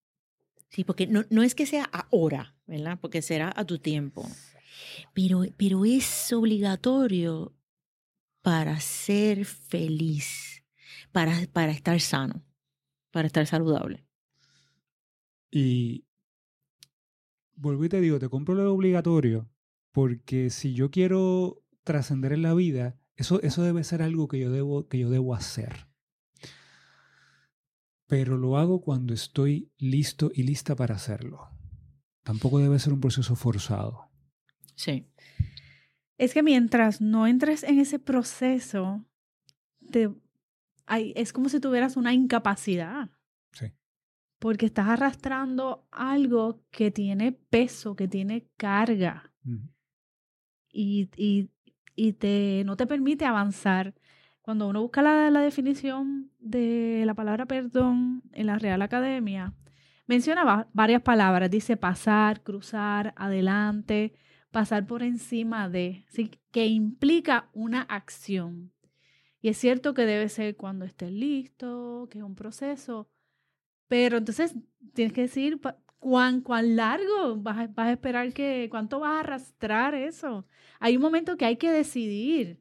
Sí, 0.70 0.84
porque 0.84 1.08
no, 1.08 1.26
no 1.30 1.44
es 1.44 1.56
que 1.56 1.66
sea 1.66 1.86
ahora, 1.86 2.56
¿verdad? 2.66 2.98
Porque 3.02 3.22
será 3.22 3.54
a 3.56 3.66
tu 3.66 3.80
tiempo. 3.80 4.28
Pero, 5.14 5.44
pero 5.58 5.86
es 5.86 6.32
obligatorio 6.34 7.54
para 8.42 8.80
ser 8.80 9.46
feliz, 9.46 10.64
para, 11.12 11.36
para 11.54 11.72
estar 11.72 12.00
sano, 12.00 12.44
para 13.18 13.26
estar 13.26 13.48
saludable. 13.48 14.06
Y 15.50 16.06
vuelvo 17.56 17.84
y 17.84 17.90
te 17.90 18.00
digo, 18.00 18.20
te 18.20 18.30
compro 18.30 18.54
lo 18.54 18.72
obligatorio 18.72 19.50
porque 19.92 20.52
si 20.52 20.76
yo 20.76 20.92
quiero 20.92 21.64
trascender 21.84 22.32
en 22.32 22.44
la 22.44 22.54
vida, 22.54 22.96
eso, 23.16 23.42
eso 23.42 23.64
debe 23.64 23.84
ser 23.84 24.04
algo 24.04 24.28
que 24.28 24.40
yo, 24.40 24.52
debo, 24.52 24.88
que 24.88 25.00
yo 25.00 25.10
debo 25.10 25.34
hacer. 25.34 25.88
Pero 28.06 28.38
lo 28.38 28.56
hago 28.60 28.82
cuando 28.82 29.16
estoy 29.16 29.72
listo 29.80 30.30
y 30.32 30.44
lista 30.44 30.76
para 30.76 30.94
hacerlo. 30.94 31.50
Tampoco 32.22 32.60
debe 32.60 32.78
ser 32.78 32.94
un 32.94 33.02
proceso 33.02 33.36
forzado. 33.36 34.12
Sí. 34.76 35.08
Es 36.20 36.36
que 36.36 36.44
mientras 36.44 37.02
no 37.02 37.26
entres 37.26 37.64
en 37.64 37.80
ese 37.80 37.98
proceso, 37.98 39.04
te, 39.90 40.12
hay, 40.88 41.14
es 41.16 41.32
como 41.34 41.50
si 41.50 41.60
tuvieras 41.60 41.98
una 41.98 42.14
incapacidad. 42.14 43.10
Sí. 43.52 43.72
Porque 44.40 44.66
estás 44.66 44.88
arrastrando 44.88 45.88
algo 45.92 46.64
que 46.72 46.90
tiene 46.92 47.32
peso, 47.34 47.96
que 47.96 48.08
tiene 48.08 48.48
carga 48.58 49.32
y, 50.72 51.10
y, 51.16 51.50
y 51.96 52.14
te, 52.14 52.64
no 52.66 52.76
te 52.78 52.88
permite 52.88 53.26
avanzar. 53.26 53.94
Cuando 54.42 54.68
uno 54.70 54.82
busca 54.82 55.02
la, 55.02 55.30
la 55.30 55.42
definición 55.42 56.32
de 56.40 57.04
la 57.06 57.14
palabra 57.14 57.46
perdón 57.46 58.24
en 58.32 58.48
la 58.48 58.58
Real 58.58 58.82
Academia, 58.82 59.54
menciona 60.06 60.46
va- 60.46 60.70
varias 60.74 61.02
palabras. 61.02 61.52
Dice 61.52 61.76
pasar, 61.76 62.44
cruzar, 62.44 63.14
adelante, 63.18 64.14
pasar 64.52 64.88
por 64.88 65.04
encima 65.04 65.68
de, 65.68 66.06
¿sí? 66.10 66.32
que 66.52 66.66
implica 66.68 67.50
una 67.54 67.82
acción. 67.82 68.72
Y 69.42 69.50
es 69.50 69.58
cierto 69.58 69.94
que 69.94 70.06
debe 70.06 70.30
ser 70.30 70.56
cuando 70.56 70.86
estés 70.86 71.12
listo, 71.12 72.08
que 72.10 72.20
es 72.20 72.24
un 72.24 72.36
proceso, 72.36 73.08
pero 73.88 74.18
entonces 74.18 74.56
tienes 74.94 75.14
que 75.14 75.22
decir 75.22 75.60
cuán, 76.00 76.42
cuán 76.42 76.76
largo 76.76 77.38
vas 77.38 77.58
a, 77.58 77.68
vas 77.68 77.88
a 77.88 77.92
esperar 77.92 78.34
que, 78.34 78.68
cuánto 78.70 79.00
vas 79.00 79.18
a 79.18 79.20
arrastrar 79.22 79.96
eso. 79.96 80.46
Hay 80.80 80.96
un 80.96 81.02
momento 81.02 81.38
que 81.38 81.46
hay 81.46 81.58
que 81.58 81.72
decidir, 81.72 82.60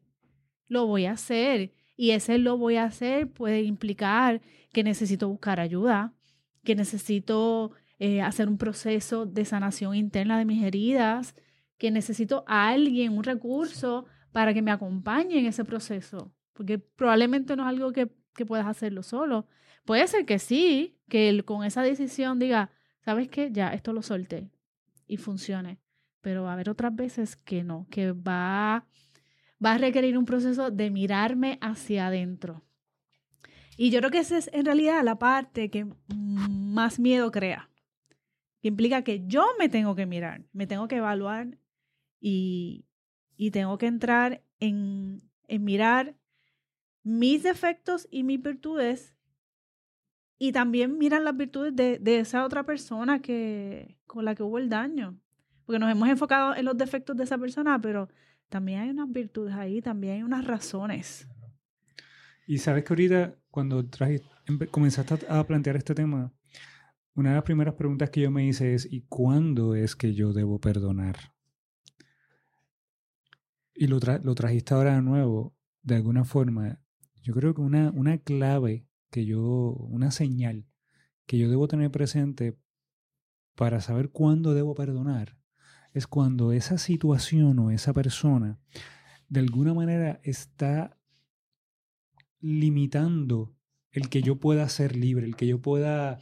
lo 0.69 0.87
voy 0.87 1.07
a 1.07 1.13
hacer, 1.13 1.73
y 1.97 2.11
ese 2.11 2.39
lo 2.39 2.59
voy 2.59 2.77
a 2.77 2.85
hacer 2.85 3.31
puede 3.31 3.63
implicar 3.63 4.43
que 4.73 4.85
necesito 4.85 5.29
buscar 5.29 5.61
ayuda, 5.61 6.15
que 6.63 6.75
necesito 6.75 7.73
eh, 7.99 8.21
hacer 8.21 8.49
un 8.49 8.59
proceso 8.59 9.25
de 9.25 9.45
sanación 9.45 9.95
interna 9.95 10.39
de 10.39 10.45
mis 10.45 10.63
heridas, 10.63 11.35
que 11.79 11.91
necesito 11.91 12.45
a 12.47 12.69
alguien, 12.69 13.17
un 13.17 13.25
recurso 13.25 14.07
para 14.33 14.53
que 14.53 14.63
me 14.63 14.71
acompañe 14.71 15.39
en 15.39 15.47
ese 15.47 15.65
proceso, 15.65 16.35
porque 16.57 16.79
probablemente 16.79 17.55
no 17.57 17.63
es 17.65 17.69
algo 17.69 17.93
que, 17.93 18.11
que 18.35 18.47
puedas 18.47 18.67
hacerlo 18.67 19.03
solo. 19.03 19.47
Puede 19.85 20.07
ser 20.07 20.25
que 20.25 20.39
sí, 20.39 20.99
que 21.09 21.29
el- 21.29 21.45
con 21.45 21.65
esa 21.65 21.83
decisión 21.83 22.39
diga, 22.39 22.71
¿sabes 23.01 23.29
qué? 23.29 23.51
Ya, 23.53 23.69
esto 23.75 23.93
lo 23.93 24.03
solté 24.03 24.51
y 25.07 25.19
funcione, 25.19 25.79
pero 26.21 26.43
va 26.45 26.51
a 26.51 26.53
haber 26.55 26.71
otras 26.71 26.95
veces 26.97 27.37
que 27.37 27.63
no, 27.63 27.87
que 27.91 28.13
va, 28.13 28.87
va 29.65 29.73
a 29.75 29.79
requerir 29.79 30.19
un 30.19 30.25
proceso 30.25 30.71
de 30.71 30.91
mirarme 30.91 31.59
hacia 31.61 32.09
adentro. 32.09 32.63
Y 33.77 33.91
yo 33.91 33.99
creo 33.99 34.11
que 34.11 34.19
esa 34.21 34.39
es 34.39 34.49
en 34.53 34.65
realidad 34.65 35.05
la 35.05 35.19
parte 35.19 35.71
que 35.71 35.87
más 36.09 36.99
miedo 36.99 37.31
crea, 37.31 37.71
que 38.63 38.69
implica 38.69 39.03
que 39.03 39.25
yo 39.27 39.47
me 39.59 39.69
tengo 39.69 39.95
que 39.95 40.07
mirar, 40.07 40.45
me 40.53 40.67
tengo 40.67 40.89
que 40.89 40.97
evaluar 40.97 41.59
y, 42.19 42.87
y 43.37 43.51
tengo 43.51 43.77
que 43.77 43.87
entrar 43.87 44.43
en, 44.59 45.23
en 45.47 45.65
mirar 45.65 46.17
mis 47.09 47.45
defectos 47.45 48.09
y 48.11 48.25
mis 48.25 48.43
virtudes 48.43 49.15
y 50.39 50.51
también 50.51 50.99
mirar 50.99 51.23
las 51.23 51.37
virtudes 51.37 51.75
de, 51.77 52.01
de 52.01 52.19
esa 52.19 52.45
otra 52.45 52.65
persona 52.67 53.23
que, 53.23 53.97
con 54.09 54.25
la 54.25 54.35
que 54.35 54.43
hubo 54.43 54.59
el 54.59 54.69
daño. 54.69 55.17
Porque 55.65 55.79
nos 55.79 55.89
hemos 55.89 56.09
enfocado 56.09 56.57
en 56.57 56.65
los 56.65 56.77
defectos 56.77 57.17
de 57.17 57.23
esa 57.23 57.39
persona, 57.39 57.81
pero 57.81 58.09
también 58.49 58.81
hay 58.81 58.91
unas 58.91 59.09
virtudes 59.11 59.55
ahí, 59.55 59.81
también 59.81 60.15
hay 60.15 60.23
unas 60.25 60.45
razones. 60.45 61.29
Y 62.45 62.59
sabes 62.59 62.83
que 62.83 62.93
ahorita, 62.93 63.37
cuando 63.51 63.85
traje- 63.89 64.23
comenzaste 64.73 65.27
a 65.29 65.47
plantear 65.47 65.77
este 65.77 65.95
tema, 65.95 66.33
una 67.15 67.31
de 67.31 67.35
las 67.37 67.45
primeras 67.45 67.75
preguntas 67.75 68.11
que 68.11 68.23
yo 68.23 68.33
me 68.33 68.47
hice 68.49 68.75
es, 68.75 68.85
¿y 68.93 69.03
cuándo 69.03 69.77
es 69.77 69.95
que 69.95 70.13
yo 70.13 70.33
debo 70.33 70.61
perdonar? 70.61 71.17
Y 73.75 73.87
lo, 73.87 74.01
tra- 74.01 74.21
lo 74.25 74.35
trajiste 74.35 74.75
ahora 74.75 74.97
de 74.97 75.03
nuevo, 75.03 75.55
de 75.83 75.95
alguna 75.95 76.25
forma. 76.25 76.81
Yo 77.27 77.35
creo 77.35 77.55
que 77.55 77.61
una, 77.61 77.91
una 77.91 78.19
clave 78.19 78.87
que 79.11 79.25
yo, 79.27 79.43
una 79.43 80.13
señal 80.13 80.65
que 81.27 81.37
yo 81.39 81.51
debo 81.51 81.67
tener 81.67 81.91
presente 81.91 82.57
para 83.57 83.81
saber 83.81 84.11
cuándo 84.11 84.55
debo 84.55 84.77
perdonar 84.77 85.37
es 85.93 86.07
cuando 86.07 86.53
esa 86.53 86.79
situación 86.79 87.59
o 87.59 87.73
esa 87.73 87.93
persona 87.93 88.61
de 89.29 89.41
alguna 89.41 89.75
manera 89.75 90.21
está 90.23 91.01
limitando 92.39 93.57
el 93.91 94.09
que 94.09 94.23
yo 94.23 94.37
pueda 94.37 94.69
ser 94.69 94.95
libre, 94.95 95.27
el 95.27 95.35
que 95.35 95.49
yo 95.49 95.61
pueda, 95.61 96.21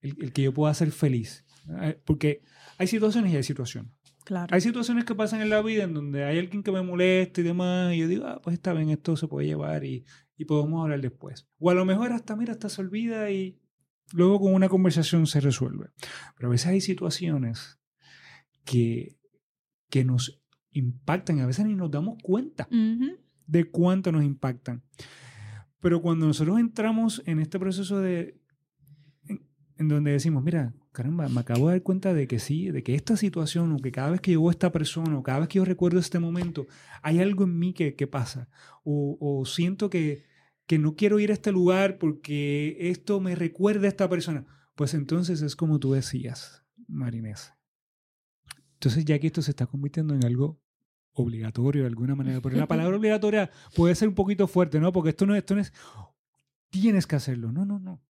el, 0.00 0.16
el 0.20 0.32
que 0.32 0.42
yo 0.42 0.52
pueda 0.52 0.74
ser 0.74 0.90
feliz. 0.90 1.44
Eh, 1.82 2.02
Porque 2.04 2.42
hay 2.78 2.88
situaciones 2.88 3.32
y 3.32 3.36
hay 3.36 3.44
situaciones. 3.44 3.92
Claro. 4.26 4.52
Hay 4.52 4.60
situaciones 4.60 5.04
que 5.04 5.14
pasan 5.14 5.40
en 5.40 5.50
la 5.50 5.62
vida 5.62 5.84
en 5.84 5.94
donde 5.94 6.24
hay 6.24 6.40
alguien 6.40 6.64
que 6.64 6.72
me 6.72 6.82
molesta 6.82 7.40
y 7.40 7.44
demás, 7.44 7.94
y 7.94 7.98
yo 7.98 8.08
digo, 8.08 8.26
ah, 8.26 8.40
pues 8.42 8.54
está 8.54 8.72
bien, 8.72 8.90
esto 8.90 9.16
se 9.16 9.28
puede 9.28 9.46
llevar 9.46 9.84
y, 9.84 10.04
y 10.36 10.46
podemos 10.46 10.82
hablar 10.82 11.00
después. 11.00 11.46
O 11.60 11.70
a 11.70 11.74
lo 11.74 11.84
mejor 11.84 12.10
hasta, 12.10 12.34
mira, 12.34 12.54
hasta 12.54 12.68
se 12.68 12.80
olvida 12.80 13.30
y 13.30 13.60
luego 14.12 14.40
con 14.40 14.52
una 14.52 14.68
conversación 14.68 15.28
se 15.28 15.38
resuelve. 15.38 15.90
Pero 16.36 16.48
a 16.48 16.50
veces 16.50 16.66
hay 16.66 16.80
situaciones 16.80 17.78
que, 18.64 19.16
que 19.90 20.04
nos 20.04 20.42
impactan, 20.72 21.38
a 21.38 21.46
veces 21.46 21.64
ni 21.64 21.76
nos 21.76 21.92
damos 21.92 22.18
cuenta 22.20 22.68
de 23.46 23.70
cuánto 23.70 24.10
nos 24.10 24.24
impactan. 24.24 24.82
Pero 25.80 26.02
cuando 26.02 26.26
nosotros 26.26 26.58
entramos 26.58 27.22
en 27.26 27.38
este 27.38 27.60
proceso 27.60 28.00
de, 28.00 28.40
en- 29.78 29.88
donde 29.88 30.12
decimos, 30.12 30.42
mira, 30.42 30.72
caramba, 30.92 31.28
me 31.28 31.40
acabo 31.40 31.68
de 31.68 31.74
dar 31.74 31.82
cuenta 31.82 32.14
de 32.14 32.26
que 32.26 32.38
sí, 32.38 32.70
de 32.70 32.82
que 32.82 32.94
esta 32.94 33.16
situación, 33.16 33.72
o 33.72 33.76
que 33.78 33.92
cada 33.92 34.10
vez 34.10 34.20
que 34.20 34.30
llegó 34.32 34.50
esta 34.50 34.72
persona, 34.72 35.18
o 35.18 35.22
cada 35.22 35.40
vez 35.40 35.48
que 35.48 35.58
yo 35.58 35.64
recuerdo 35.64 35.98
este 35.98 36.18
momento, 36.18 36.66
hay 37.02 37.20
algo 37.20 37.44
en 37.44 37.58
mí 37.58 37.72
que, 37.72 37.94
que 37.94 38.06
pasa, 38.06 38.48
o, 38.84 39.16
o 39.20 39.44
siento 39.46 39.90
que, 39.90 40.24
que 40.66 40.78
no 40.78 40.96
quiero 40.96 41.18
ir 41.20 41.30
a 41.30 41.34
este 41.34 41.52
lugar 41.52 41.98
porque 41.98 42.76
esto 42.80 43.20
me 43.20 43.34
recuerda 43.34 43.86
a 43.86 43.88
esta 43.88 44.08
persona. 44.08 44.46
Pues 44.74 44.94
entonces 44.94 45.40
es 45.42 45.54
como 45.56 45.78
tú 45.78 45.92
decías, 45.92 46.64
Marinés. 46.88 47.52
Entonces 48.74 49.04
ya 49.04 49.18
que 49.18 49.26
esto 49.28 49.42
se 49.42 49.50
está 49.52 49.66
convirtiendo 49.66 50.14
en 50.14 50.24
algo 50.24 50.60
obligatorio 51.12 51.82
de 51.82 51.88
alguna 51.88 52.14
manera, 52.14 52.40
pero 52.42 52.56
la 52.56 52.66
palabra 52.68 52.96
obligatoria 52.96 53.50
puede 53.74 53.94
ser 53.94 54.08
un 54.08 54.14
poquito 54.14 54.46
fuerte, 54.46 54.78
¿no? 54.80 54.92
Porque 54.92 55.10
esto 55.10 55.24
no, 55.24 55.34
esto 55.34 55.54
no 55.54 55.62
es, 55.62 55.72
tienes 56.68 57.06
que 57.06 57.16
hacerlo, 57.16 57.52
no, 57.52 57.64
no, 57.64 57.78
no. 57.78 58.02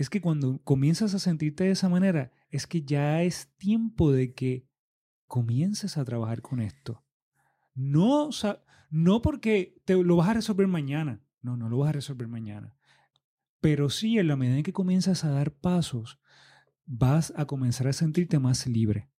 Es 0.00 0.08
que 0.08 0.22
cuando 0.22 0.62
comienzas 0.64 1.12
a 1.12 1.18
sentirte 1.18 1.64
de 1.64 1.72
esa 1.72 1.90
manera, 1.90 2.32
es 2.48 2.66
que 2.66 2.80
ya 2.80 3.22
es 3.22 3.48
tiempo 3.58 4.10
de 4.12 4.32
que 4.32 4.66
comiences 5.26 5.98
a 5.98 6.06
trabajar 6.06 6.40
con 6.40 6.60
esto. 6.60 7.04
No, 7.74 8.30
no 8.88 9.20
porque 9.20 9.78
te 9.84 10.02
lo 10.02 10.16
vas 10.16 10.30
a 10.30 10.32
resolver 10.32 10.66
mañana, 10.68 11.20
no, 11.42 11.58
no 11.58 11.68
lo 11.68 11.76
vas 11.76 11.90
a 11.90 11.92
resolver 11.92 12.28
mañana. 12.28 12.74
Pero 13.60 13.90
sí, 13.90 14.18
en 14.18 14.28
la 14.28 14.36
medida 14.36 14.56
en 14.56 14.62
que 14.62 14.72
comienzas 14.72 15.22
a 15.22 15.32
dar 15.32 15.52
pasos, 15.52 16.18
vas 16.86 17.34
a 17.36 17.44
comenzar 17.44 17.86
a 17.86 17.92
sentirte 17.92 18.38
más 18.38 18.66
libre. 18.66 19.10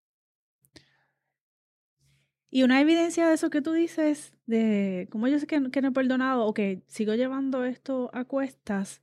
Y 2.49 2.63
una 2.63 2.81
evidencia 2.81 3.29
de 3.29 3.35
eso 3.35 3.51
que 3.51 3.61
tú 3.61 3.73
dices, 3.73 4.33
de 4.47 5.09
cómo 5.13 5.29
yo 5.29 5.39
sé 5.39 5.47
que, 5.47 5.61
no 5.61 5.69
he 5.89 5.93
perdonado 5.93 6.47
o 6.47 6.55
que 6.55 6.83
sigo 6.87 7.13
llevando 7.17 7.65
esto 7.65 8.11
a 8.15 8.25
cuestas, 8.25 9.03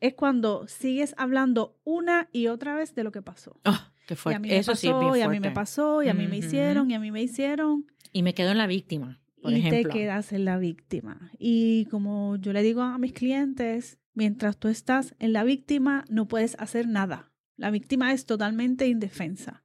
es 0.00 0.14
cuando 0.14 0.66
sigues 0.68 1.14
hablando 1.18 1.78
una 1.84 2.28
y 2.32 2.48
otra 2.48 2.74
vez 2.74 2.94
de 2.94 3.04
lo 3.04 3.12
que 3.12 3.22
pasó. 3.22 3.60
Oh, 3.64 3.78
qué 4.06 4.16
fuerte. 4.16 4.34
Y 4.34 4.36
a 4.36 4.40
mí 4.40 4.48
me 4.48 4.58
eso 4.58 4.72
pasó, 4.72 4.80
sí 4.80 4.88
es 4.88 4.98
bien 4.98 5.16
y 5.16 5.20
a 5.22 5.28
mí 5.28 5.36
me 5.36 5.40
fuerte. 5.40 5.54
pasó, 5.54 6.02
y 6.02 6.08
a 6.08 6.14
mí 6.14 6.26
me 6.26 6.38
hicieron, 6.38 6.90
y 6.90 6.94
a 6.94 7.00
mí 7.00 7.10
me 7.10 7.22
hicieron. 7.22 7.86
Y 8.12 8.22
me 8.22 8.34
quedo 8.34 8.50
en 8.50 8.58
la 8.58 8.66
víctima, 8.66 9.20
por 9.40 9.52
y 9.52 9.56
ejemplo. 9.56 9.90
te 9.90 9.98
quedas 9.98 10.32
en 10.32 10.44
la 10.44 10.58
víctima. 10.58 11.30
Y 11.38 11.86
como 11.86 12.36
yo 12.36 12.52
le 12.52 12.62
digo 12.62 12.82
a 12.82 12.98
mis 12.98 13.12
clientes, 13.12 13.98
mientras 14.14 14.58
tú 14.58 14.68
estás 14.68 15.14
en 15.18 15.32
la 15.32 15.44
víctima, 15.44 16.04
no 16.08 16.26
puedes 16.28 16.56
hacer 16.58 16.88
nada. 16.88 17.30
La 17.56 17.70
víctima 17.70 18.12
es 18.12 18.26
totalmente 18.26 18.86
indefensa. 18.86 19.64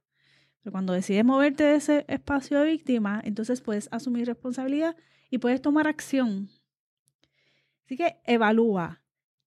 Pero 0.62 0.72
cuando 0.72 0.92
decides 0.92 1.24
moverte 1.24 1.64
de 1.64 1.74
ese 1.76 2.04
espacio 2.08 2.60
de 2.60 2.66
víctima, 2.66 3.20
entonces 3.24 3.60
puedes 3.60 3.88
asumir 3.90 4.26
responsabilidad 4.26 4.96
y 5.28 5.38
puedes 5.38 5.60
tomar 5.60 5.88
acción. 5.88 6.48
Así 7.84 7.96
que 7.96 8.16
evalúa. 8.24 9.01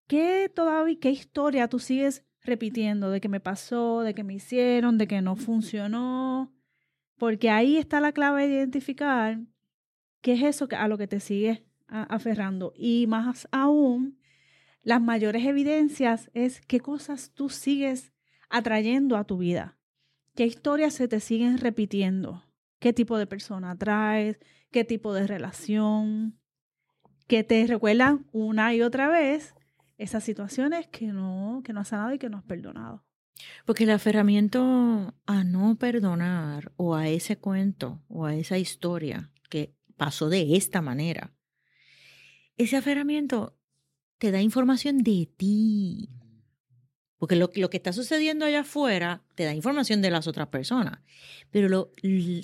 ¿Qué 0.07 0.51
todavía, 0.53 0.99
qué 0.99 1.09
historia 1.09 1.67
tú 1.67 1.79
sigues 1.79 2.23
repitiendo 2.41 3.09
de 3.09 3.19
que 3.19 3.29
me 3.29 3.39
pasó, 3.39 4.01
de 4.01 4.13
que 4.13 4.23
me 4.23 4.35
hicieron, 4.35 4.97
de 4.97 5.07
que 5.07 5.21
no 5.21 5.35
funcionó? 5.35 6.53
Porque 7.17 7.49
ahí 7.49 7.77
está 7.77 7.99
la 7.99 8.11
clave 8.11 8.47
de 8.47 8.55
identificar 8.55 9.39
qué 10.21 10.33
es 10.33 10.43
eso 10.43 10.67
a 10.77 10.87
lo 10.87 10.97
que 10.97 11.07
te 11.07 11.19
sigues 11.19 11.63
aferrando. 11.87 12.73
Y 12.75 13.07
más 13.07 13.47
aún, 13.51 14.19
las 14.83 15.01
mayores 15.01 15.43
evidencias 15.45 16.29
es 16.33 16.61
qué 16.61 16.79
cosas 16.79 17.31
tú 17.33 17.49
sigues 17.49 18.13
atrayendo 18.49 19.17
a 19.17 19.23
tu 19.23 19.37
vida. 19.39 19.77
¿Qué 20.35 20.45
historias 20.45 20.93
se 20.93 21.07
te 21.07 21.19
siguen 21.19 21.57
repitiendo? 21.57 22.43
¿Qué 22.79 22.93
tipo 22.93 23.17
de 23.17 23.25
persona 23.25 23.71
atraes? 23.71 24.37
¿Qué 24.69 24.83
tipo 24.83 25.13
de 25.13 25.25
relación? 25.25 26.37
Que 27.25 27.43
te 27.43 27.65
recuerdan 27.65 28.27
una 28.31 28.75
y 28.75 28.81
otra 28.81 29.07
vez 29.07 29.55
esas 29.97 30.23
situaciones 30.23 30.87
que 30.87 31.07
no, 31.07 31.61
que 31.63 31.73
no 31.73 31.81
has 31.81 31.89
sanado 31.89 32.13
y 32.13 32.19
que 32.19 32.29
no 32.29 32.37
has 32.37 32.43
perdonado. 32.43 33.03
Porque 33.65 33.83
el 33.83 33.89
aferramiento 33.89 35.13
a 35.25 35.43
no 35.43 35.75
perdonar 35.75 36.71
o 36.77 36.95
a 36.95 37.09
ese 37.09 37.37
cuento 37.37 38.01
o 38.07 38.25
a 38.25 38.35
esa 38.35 38.57
historia 38.57 39.31
que 39.49 39.73
pasó 39.97 40.29
de 40.29 40.55
esta 40.55 40.81
manera, 40.81 41.33
ese 42.57 42.77
aferramiento 42.77 43.57
te 44.17 44.31
da 44.31 44.41
información 44.41 44.99
de 44.99 45.29
ti. 45.37 46.09
Porque 47.17 47.35
lo, 47.35 47.49
que 47.49 47.77
está 47.77 47.93
sucediendo 47.93 48.45
allá 48.45 48.61
afuera 48.61 49.23
te 49.35 49.43
da 49.45 49.53
información 49.53 50.01
de 50.01 50.11
las 50.11 50.27
otras 50.27 50.47
personas. 50.47 50.99
Pero 51.49 51.69
lo, 51.69 51.91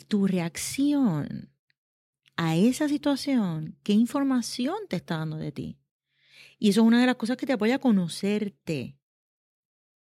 tu 0.08 0.28
reacción 0.28 1.52
a 2.36 2.56
esa 2.56 2.88
situación, 2.88 3.78
¿qué 3.84 3.94
información 3.94 4.76
te 4.90 4.96
está 4.96 5.18
dando 5.18 5.38
de 5.38 5.52
ti? 5.52 5.81
Y 6.64 6.70
eso 6.70 6.82
es 6.82 6.88
una 6.88 7.02
de 7.02 7.08
las 7.08 7.16
cosas 7.16 7.38
que 7.38 7.48
te 7.48 7.54
apoya 7.54 7.78
a 7.78 7.80
conocerte. 7.80 8.96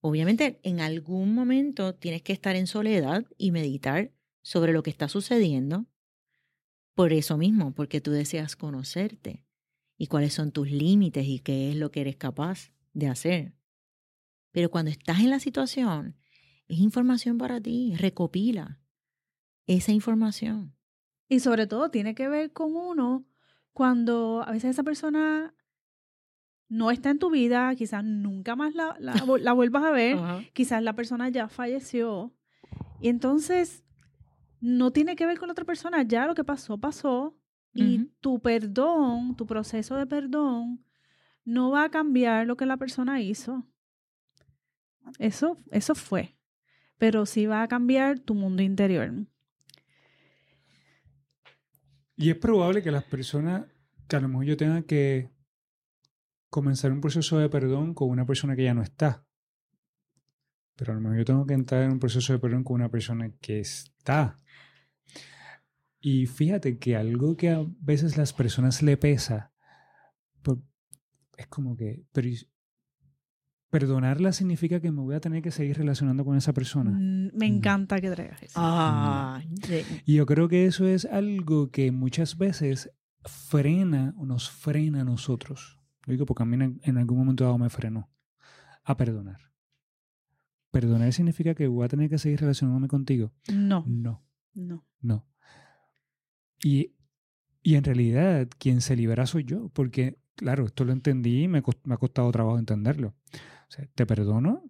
Obviamente, 0.01 0.59
en 0.65 0.81
algún 0.81 1.37
momento 1.37 1.95
tienes 1.95 2.23
que 2.23 2.33
estar 2.33 2.57
en 2.57 2.67
soledad 2.67 3.25
y 3.39 3.53
meditar 3.53 4.13
sobre 4.43 4.73
lo 4.73 4.83
que 4.83 4.91
está 4.91 5.09
sucediendo. 5.09 5.87
Por 6.97 7.13
eso 7.13 7.39
mismo, 7.39 7.73
porque 7.75 8.01
tú 8.01 8.11
deseas 8.11 8.57
conocerte 8.57 9.47
y 9.97 10.09
cuáles 10.09 10.35
son 10.35 10.51
tus 10.51 10.69
límites 10.69 11.29
y 11.29 11.39
qué 11.39 11.71
es 11.71 11.77
lo 11.77 11.93
que 11.93 12.01
eres 12.01 12.17
capaz 12.17 12.73
de 12.93 13.07
hacer. 13.07 13.55
Pero 14.51 14.69
cuando 14.69 14.91
estás 14.91 15.21
en 15.21 15.31
la 15.31 15.39
situación, 15.39 16.17
es 16.67 16.81
información 16.81 17.39
para 17.39 17.61
ti, 17.61 17.95
recopila 17.95 18.81
esa 19.69 19.93
información. 19.93 20.75
Y 21.29 21.39
sobre 21.39 21.69
todo 21.69 21.93
tiene 21.93 22.17
que 22.17 22.27
ver 22.27 22.53
con 22.53 22.75
uno 22.75 23.29
cuando 23.73 24.43
a 24.45 24.51
veces 24.51 24.71
esa 24.71 24.83
persona 24.83 25.55
no 26.73 26.91
está 26.91 27.11
en 27.11 27.19
tu 27.19 27.31
vida, 27.31 27.75
quizás 27.75 28.03
nunca 28.03 28.57
más 28.57 28.75
la, 28.75 28.97
la, 28.99 29.13
la 29.41 29.53
vuelvas 29.53 29.85
a 29.85 29.91
ver, 29.91 30.17
uh 30.17 30.21
-huh. 30.21 30.53
quizás 30.55 30.83
la 30.83 30.95
persona 30.95 31.29
ya 31.29 31.47
falleció. 31.49 32.33
Y 32.99 33.09
entonces 33.09 33.85
no 34.59 34.91
tiene 34.91 35.15
que 35.15 35.27
ver 35.27 35.39
con 35.39 35.51
otra 35.51 35.67
persona, 35.67 36.03
ya 36.03 36.27
lo 36.27 36.35
que 36.35 36.45
pasó, 36.45 36.79
pasó. 36.79 37.37
Y 37.75 37.83
uh 37.83 38.01
-huh. 38.01 38.11
tu 38.21 38.41
perdón, 38.41 39.37
tu 39.37 39.45
proceso 39.45 39.97
de 39.97 40.07
perdón, 40.07 40.83
no 41.45 41.71
va 41.71 41.85
a 41.85 41.91
cambiar 41.91 42.47
lo 42.47 42.57
que 42.57 42.65
la 42.65 42.79
persona 42.79 43.21
hizo. 43.21 43.67
Eso, 45.19 45.59
eso 45.71 45.95
fue. 45.95 46.39
Pero 46.97 47.27
sí 47.27 47.45
va 47.45 47.63
a 47.63 47.69
cambiar 47.69 48.19
tu 48.19 48.35
mundo 48.35 48.63
interior. 48.63 49.13
Y 52.17 52.31
es 52.31 52.37
probable 52.37 52.83
que 52.83 52.91
las 52.91 53.05
personas, 53.05 53.67
que 54.09 54.17
a 54.17 54.21
lo 54.21 54.29
mejor 54.29 54.45
yo 54.47 54.57
tenga 54.57 54.83
que 54.83 55.32
comenzar 56.53 56.93
un 56.93 57.01
proceso 57.01 57.39
de 57.39 57.49
perdón 57.49 57.95
con 57.95 58.11
una 58.11 58.27
persona 58.27 58.55
que 58.55 58.65
ya 58.65 58.75
no 58.75 58.83
está. 58.83 59.25
Pero 60.77 60.93
a 60.93 60.95
lo 60.95 61.01
mejor 61.01 61.17
yo 61.17 61.25
tengo 61.25 61.47
que 61.47 61.55
entrar 61.55 61.83
en 61.83 61.93
un 61.93 61.99
proceso 61.99 62.35
de 62.35 62.39
perdón 62.39 62.63
con 62.63 62.75
una 62.75 62.91
persona 62.91 63.33
que 63.41 63.61
está. 63.61 64.39
Y 65.99 66.27
fíjate 66.27 66.79
que 66.79 66.95
algo 66.95 67.39
que 67.39 67.49
a 67.49 67.65
veces 67.81 68.19
las 68.19 68.35
personas 68.35 68.83
le 68.83 68.99
pesa, 68.99 69.55
es 71.39 71.47
como 71.47 71.75
que, 71.75 72.05
pero 72.13 72.29
perdonarla 73.71 74.35
significa 74.35 74.79
que 74.79 74.93
me 74.93 75.01
voy 75.01 75.15
a 75.15 75.21
tener 75.21 75.41
que 75.43 75.51
seguir 75.51 75.79
relacionando 75.79 76.23
con 76.23 76.37
esa 76.37 76.53
persona. 76.53 76.91
Mm, 76.91 77.31
me 77.35 77.47
encanta 77.47 77.99
que 77.99 78.11
traigas 78.11 78.43
eso. 78.43 78.53
Ah, 78.57 79.43
y 80.05 80.17
yo 80.17 80.27
creo 80.27 80.49
que 80.49 80.67
eso 80.67 80.87
es 80.87 81.07
algo 81.07 81.71
que 81.71 81.93
muchas 81.93 82.37
veces 82.37 82.93
frena 83.25 84.15
o 84.19 84.27
nos 84.27 84.51
frena 84.51 85.01
a 85.01 85.05
nosotros. 85.05 85.82
Lo 86.07 86.13
digo 86.13 86.27
porque 86.27 86.43
a 86.43 86.47
mí 86.47 86.57
en 86.83 86.99
algún 86.99 87.19
momento 87.19 87.45
dado 87.45 87.59
me 87.59 87.71
frenó 87.71 88.11
a 88.85 88.97
perdonar. 88.97 89.53
¿Perdonar 90.71 91.13
significa 91.13 91.55
que 91.55 91.69
voy 91.69 91.85
a 91.85 91.89
tener 91.89 92.09
que 92.09 92.19
seguir 92.19 92.41
relacionándome 92.41 92.89
contigo? 92.89 93.33
No. 93.53 93.85
No. 93.87 94.25
No. 94.55 94.85
No. 95.01 95.27
Y, 96.65 96.95
y 97.63 97.75
en 97.75 97.85
realidad 97.85 98.49
quien 98.59 98.81
se 98.81 98.97
libera 98.97 99.27
soy 99.27 99.45
yo, 99.45 99.69
porque, 99.71 100.19
claro, 100.35 100.67
esto 100.67 100.85
lo 100.85 100.93
entendí 100.93 101.45
y 101.45 101.49
me, 101.49 101.63
me 101.85 101.95
ha 101.95 101.99
costado 101.99 102.31
trabajo 102.33 102.59
entenderlo. 102.59 103.15
O 103.69 103.71
sea, 103.71 103.87
te 103.95 104.07
perdono 104.07 104.65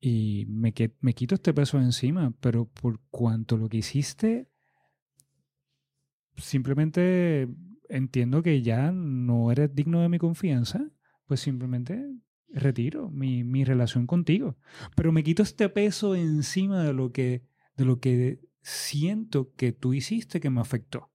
y 0.00 0.46
me, 0.48 0.72
me 1.00 1.14
quito 1.14 1.34
este 1.34 1.54
peso 1.54 1.78
de 1.78 1.84
encima, 1.84 2.32
pero 2.40 2.64
por 2.64 3.00
cuanto 3.10 3.56
lo 3.56 3.68
que 3.68 3.78
hiciste, 3.78 4.48
simplemente 6.36 7.48
entiendo 7.92 8.42
que 8.42 8.62
ya 8.62 8.90
no 8.92 9.52
eres 9.52 9.74
digno 9.74 10.00
de 10.00 10.08
mi 10.08 10.18
confianza, 10.18 10.90
pues 11.26 11.40
simplemente 11.40 12.04
retiro 12.48 13.10
mi, 13.10 13.44
mi, 13.44 13.64
relación 13.64 14.06
contigo. 14.06 14.56
Pero 14.96 15.12
me 15.12 15.22
quito 15.22 15.42
este 15.42 15.68
peso 15.68 16.14
encima 16.14 16.82
de 16.82 16.92
lo 16.92 17.12
que, 17.12 17.44
de 17.76 17.84
lo 17.84 18.00
que 18.00 18.40
siento 18.62 19.52
que 19.54 19.72
tú 19.72 19.94
hiciste 19.94 20.40
que 20.40 20.50
me 20.50 20.60
afectó. 20.60 21.10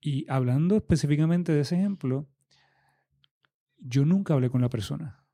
Y 0.00 0.30
hablando 0.30 0.76
específicamente 0.76 1.52
de 1.52 1.60
ese 1.60 1.76
ejemplo, 1.76 2.28
yo 3.78 4.04
nunca 4.04 4.34
hablé 4.34 4.50
con 4.50 4.60
la 4.60 4.70
persona. 4.70 5.24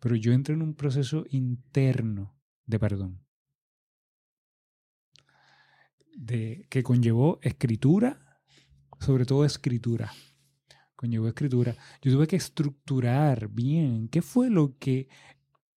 Pero 0.00 0.16
yo 0.16 0.32
entré 0.32 0.54
en 0.54 0.62
un 0.62 0.74
proceso 0.74 1.24
interno 1.30 2.36
de 2.66 2.78
perdón. 2.78 3.27
De, 6.20 6.66
que 6.68 6.82
conllevó 6.82 7.38
escritura, 7.42 8.40
sobre 8.98 9.24
todo 9.24 9.44
escritura. 9.44 10.12
Conllevó 10.96 11.28
escritura. 11.28 11.76
Yo 12.02 12.10
tuve 12.12 12.26
que 12.26 12.34
estructurar 12.34 13.48
bien 13.48 14.08
qué 14.08 14.20
fue 14.20 14.50
lo 14.50 14.76
que 14.78 15.08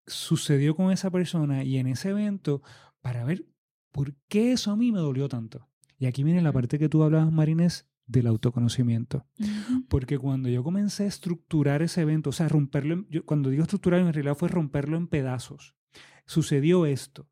sucedió 0.07 0.75
con 0.75 0.91
esa 0.91 1.11
persona 1.11 1.63
y 1.63 1.77
en 1.77 1.85
ese 1.87 2.09
evento 2.09 2.63
para 3.01 3.23
ver 3.23 3.45
por 3.91 4.15
qué 4.27 4.51
eso 4.53 4.71
a 4.71 4.75
mí 4.75 4.91
me 4.91 4.97
dolió 4.99 5.29
tanto. 5.29 5.69
Y 5.99 6.07
aquí 6.07 6.23
viene 6.23 6.41
la 6.41 6.51
parte 6.51 6.79
que 6.79 6.89
tú 6.89 7.03
hablabas, 7.03 7.31
Marines, 7.31 7.87
del 8.07 8.25
autoconocimiento. 8.25 9.27
Porque 9.87 10.17
cuando 10.17 10.49
yo 10.49 10.63
comencé 10.63 11.03
a 11.03 11.07
estructurar 11.07 11.83
ese 11.83 12.01
evento, 12.01 12.31
o 12.31 12.33
sea, 12.33 12.49
romperlo, 12.49 12.95
en- 12.95 13.07
yo- 13.11 13.23
cuando 13.25 13.51
digo 13.51 13.61
estructurar, 13.61 13.99
en 13.99 14.11
realidad 14.11 14.35
fue 14.35 14.49
romperlo 14.49 14.97
en 14.97 15.07
pedazos. 15.07 15.75
Sucedió 16.25 16.87
esto. 16.87 17.29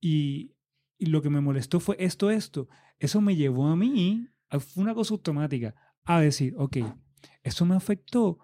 Y, 0.00 0.52
y 0.98 1.06
lo 1.06 1.22
que 1.22 1.30
me 1.30 1.40
molestó 1.40 1.80
fue 1.80 1.96
esto, 1.98 2.30
esto. 2.30 2.68
Eso 2.98 3.20
me 3.20 3.36
llevó 3.36 3.66
a 3.68 3.76
mí, 3.76 4.28
fue 4.50 4.82
una 4.82 4.94
cosa 4.94 5.14
automática, 5.14 5.74
a 6.04 6.20
decir, 6.20 6.54
ok, 6.56 6.78
esto 7.42 7.64
me 7.66 7.74
afectó 7.74 8.38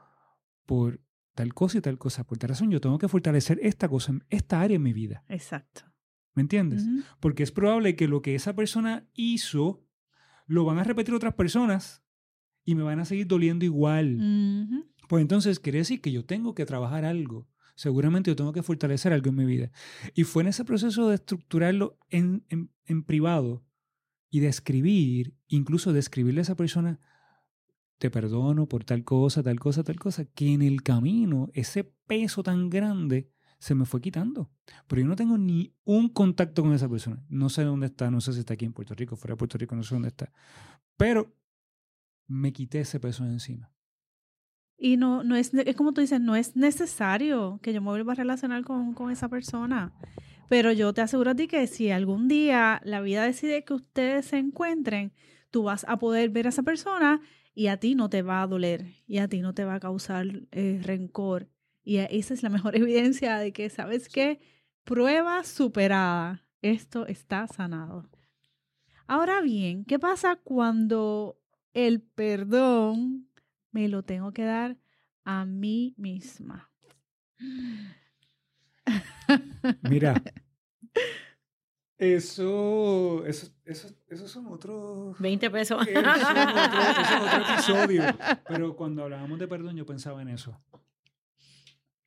por 0.67 1.01
tal 1.35 1.55
cosa 1.55 1.79
y 1.79 1.81
tal 1.81 1.99
cosa. 1.99 2.25
Por 2.25 2.39
tal 2.39 2.51
razón, 2.51 2.71
yo 2.71 2.81
tengo 2.81 2.99
que 2.99 3.09
fortalecer 3.09 3.59
esta 3.63 3.89
cosa, 3.89 4.15
esta 4.29 4.61
área 4.61 4.77
en 4.77 4.83
mi 4.83 4.93
vida. 4.93 5.25
Exacto. 5.29 5.83
¿Me 6.35 6.43
entiendes? 6.43 6.87
Porque 7.21 7.43
es 7.43 7.53
probable 7.53 7.95
que 7.95 8.09
lo 8.09 8.23
que 8.23 8.35
esa 8.35 8.55
persona 8.55 9.07
hizo 9.15 9.85
lo 10.47 10.65
van 10.65 10.79
a 10.79 10.85
repetir 10.85 11.15
otras 11.15 11.35
personas 11.35 12.03
y 12.65 12.75
me 12.75 12.83
van 12.83 13.01
a 13.01 13.05
seguir 13.05 13.27
doliendo 13.27 13.65
igual. 13.65 14.19
Pues 15.09 15.21
entonces 15.21 15.61
quiere 15.61 15.79
decir 15.79 16.01
que 16.01 16.13
yo 16.13 16.25
tengo 16.25 16.55
que 16.55 16.65
trabajar 16.65 17.05
algo. 17.05 17.49
Seguramente 17.75 18.31
yo 18.31 18.37
tengo 18.37 18.53
que 18.53 18.63
fortalecer 18.63 19.13
algo 19.13 19.31
en 19.31 19.37
mi 19.37 19.45
vida. 19.45 19.71
Y 20.15 20.25
fue 20.25 20.43
en 20.43 20.49
ese 20.49 20.65
proceso 20.65 21.09
de 21.09 21.17
estructurarlo 21.17 21.99
en, 22.11 22.45
en, 22.49 23.03
privado 23.05 23.65
y 24.31 24.41
de 24.41 24.49
escribir, 24.49 25.35
incluso 25.49 25.93
de 25.93 26.01
escribirle 26.01 26.41
a 26.41 26.43
esa 26.43 26.57
persona, 26.57 27.01
te 27.99 28.11
perdono 28.11 28.69
por 28.69 28.85
tal 28.85 29.05
cosa, 29.05 29.43
tal 29.43 29.59
cosa, 29.61 29.85
tal 29.85 29.99
cosa, 29.99 30.25
que 30.25 30.53
en 30.53 30.63
el 30.63 30.83
camino 30.83 31.49
ese 31.55 31.85
peso 31.85 32.43
tan 32.43 32.69
grande 32.69 33.31
se 33.59 33.75
me 33.75 33.85
fue 33.85 34.01
quitando. 34.01 34.51
Pero 34.89 35.03
yo 35.03 35.09
no 35.09 35.17
tengo 35.17 35.39
ni 35.39 35.73
un 35.85 36.09
contacto 36.09 36.63
con 36.63 36.73
esa 36.73 36.89
persona. 36.89 37.25
No 37.29 37.49
sé 37.49 37.63
dónde 37.63 37.87
está, 37.87 38.11
no 38.11 38.21
sé 38.21 38.33
si 38.33 38.41
está 38.41 38.55
aquí 38.55 38.65
en 38.65 38.73
Puerto 38.73 38.95
Rico, 38.95 39.17
fuera 39.17 39.35
de 39.35 39.39
Puerto 39.39 39.57
Rico, 39.57 39.77
no 39.77 39.85
sé 39.85 39.95
dónde 39.95 40.09
está. 40.09 40.33
Pero 40.97 41.35
me 42.27 42.53
quité 42.53 42.81
ese 42.81 42.99
peso 42.99 43.25
de 43.25 43.31
encima. 43.31 43.72
Y 44.85 44.97
no, 44.97 45.23
no 45.23 45.37
es, 45.37 45.55
es 45.55 45.77
como 45.77 45.93
tú 45.93 46.01
dices, 46.01 46.21
no 46.21 46.35
es 46.35 46.57
necesario 46.57 47.61
que 47.63 47.73
yo 47.73 47.81
me 47.81 47.91
vuelva 47.91 48.15
a 48.15 48.17
relacionar 48.17 48.65
con, 48.65 48.95
con 48.95 49.13
esa 49.13 49.29
persona. 49.29 49.93
Pero 50.49 50.73
yo 50.73 50.93
te 50.93 51.03
aseguro 51.03 51.31
a 51.31 51.35
ti 51.37 51.47
que 51.47 51.69
si 51.69 51.93
algún 51.93 52.27
día 52.27 52.81
la 52.85 53.01
vida 53.01 53.23
decide 53.25 53.63
que 53.63 53.75
ustedes 53.75 54.27
se 54.27 54.39
encuentren, 54.39 55.13
tú 55.53 55.63
vas 55.63 55.85
a 55.89 56.01
poder 56.01 56.31
ver 56.31 56.47
a 56.47 56.49
esa 56.49 56.65
persona 56.65 57.21
y 57.55 57.69
a 57.69 57.77
ti 57.77 57.95
no 57.95 58.11
te 58.11 58.23
va 58.23 58.43
a 58.43 58.47
doler 58.49 58.87
y 59.07 59.19
a 59.19 59.29
ti 59.29 59.41
no 59.41 59.55
te 59.55 59.65
va 59.65 59.75
a 59.77 59.81
causar 59.81 60.27
eh, 60.51 60.81
rencor. 60.83 61.49
Y 61.85 61.99
a- 61.99 62.07
esa 62.07 62.35
es 62.35 62.43
la 62.43 62.49
mejor 62.49 62.75
evidencia 62.77 63.39
de 63.39 63.53
que, 63.53 63.71
¿sabes 63.71 64.09
qué? 64.09 64.41
Prueba 64.83 65.45
superada. 65.45 66.45
Esto 66.61 67.07
está 67.07 67.47
sanado. 67.47 68.11
Ahora 69.07 69.41
bien, 69.43 69.85
¿qué 69.85 70.01
pasa 70.01 70.41
cuando 70.43 71.39
el 71.73 72.01
perdón 72.01 73.29
me 73.73 73.89
lo 73.89 74.05
tengo 74.05 74.33
que 74.33 74.45
dar 74.45 74.77
a 75.25 75.45
mí 75.45 75.95
misma? 75.97 76.71
Mira, 79.89 80.23
eso, 81.99 83.25
eso, 83.27 83.53
eso, 83.65 83.89
esos 84.09 84.31
son 84.31 84.47
otros... 84.47 85.19
20 85.19 85.51
pesos. 85.51 85.87
Eso 85.87 86.01
es 86.01 86.07
otro, 86.07 86.81
eso 86.81 87.01
es 87.01 87.21
otro 87.21 87.53
episodio. 87.53 88.03
Pero 88.49 88.77
cuando 88.77 89.05
hablábamos 89.05 89.39
de 89.39 89.49
perdón, 89.49 89.77
yo 89.77 89.87
pensaba 89.87 90.23
en 90.23 90.29
eso. 90.29 90.61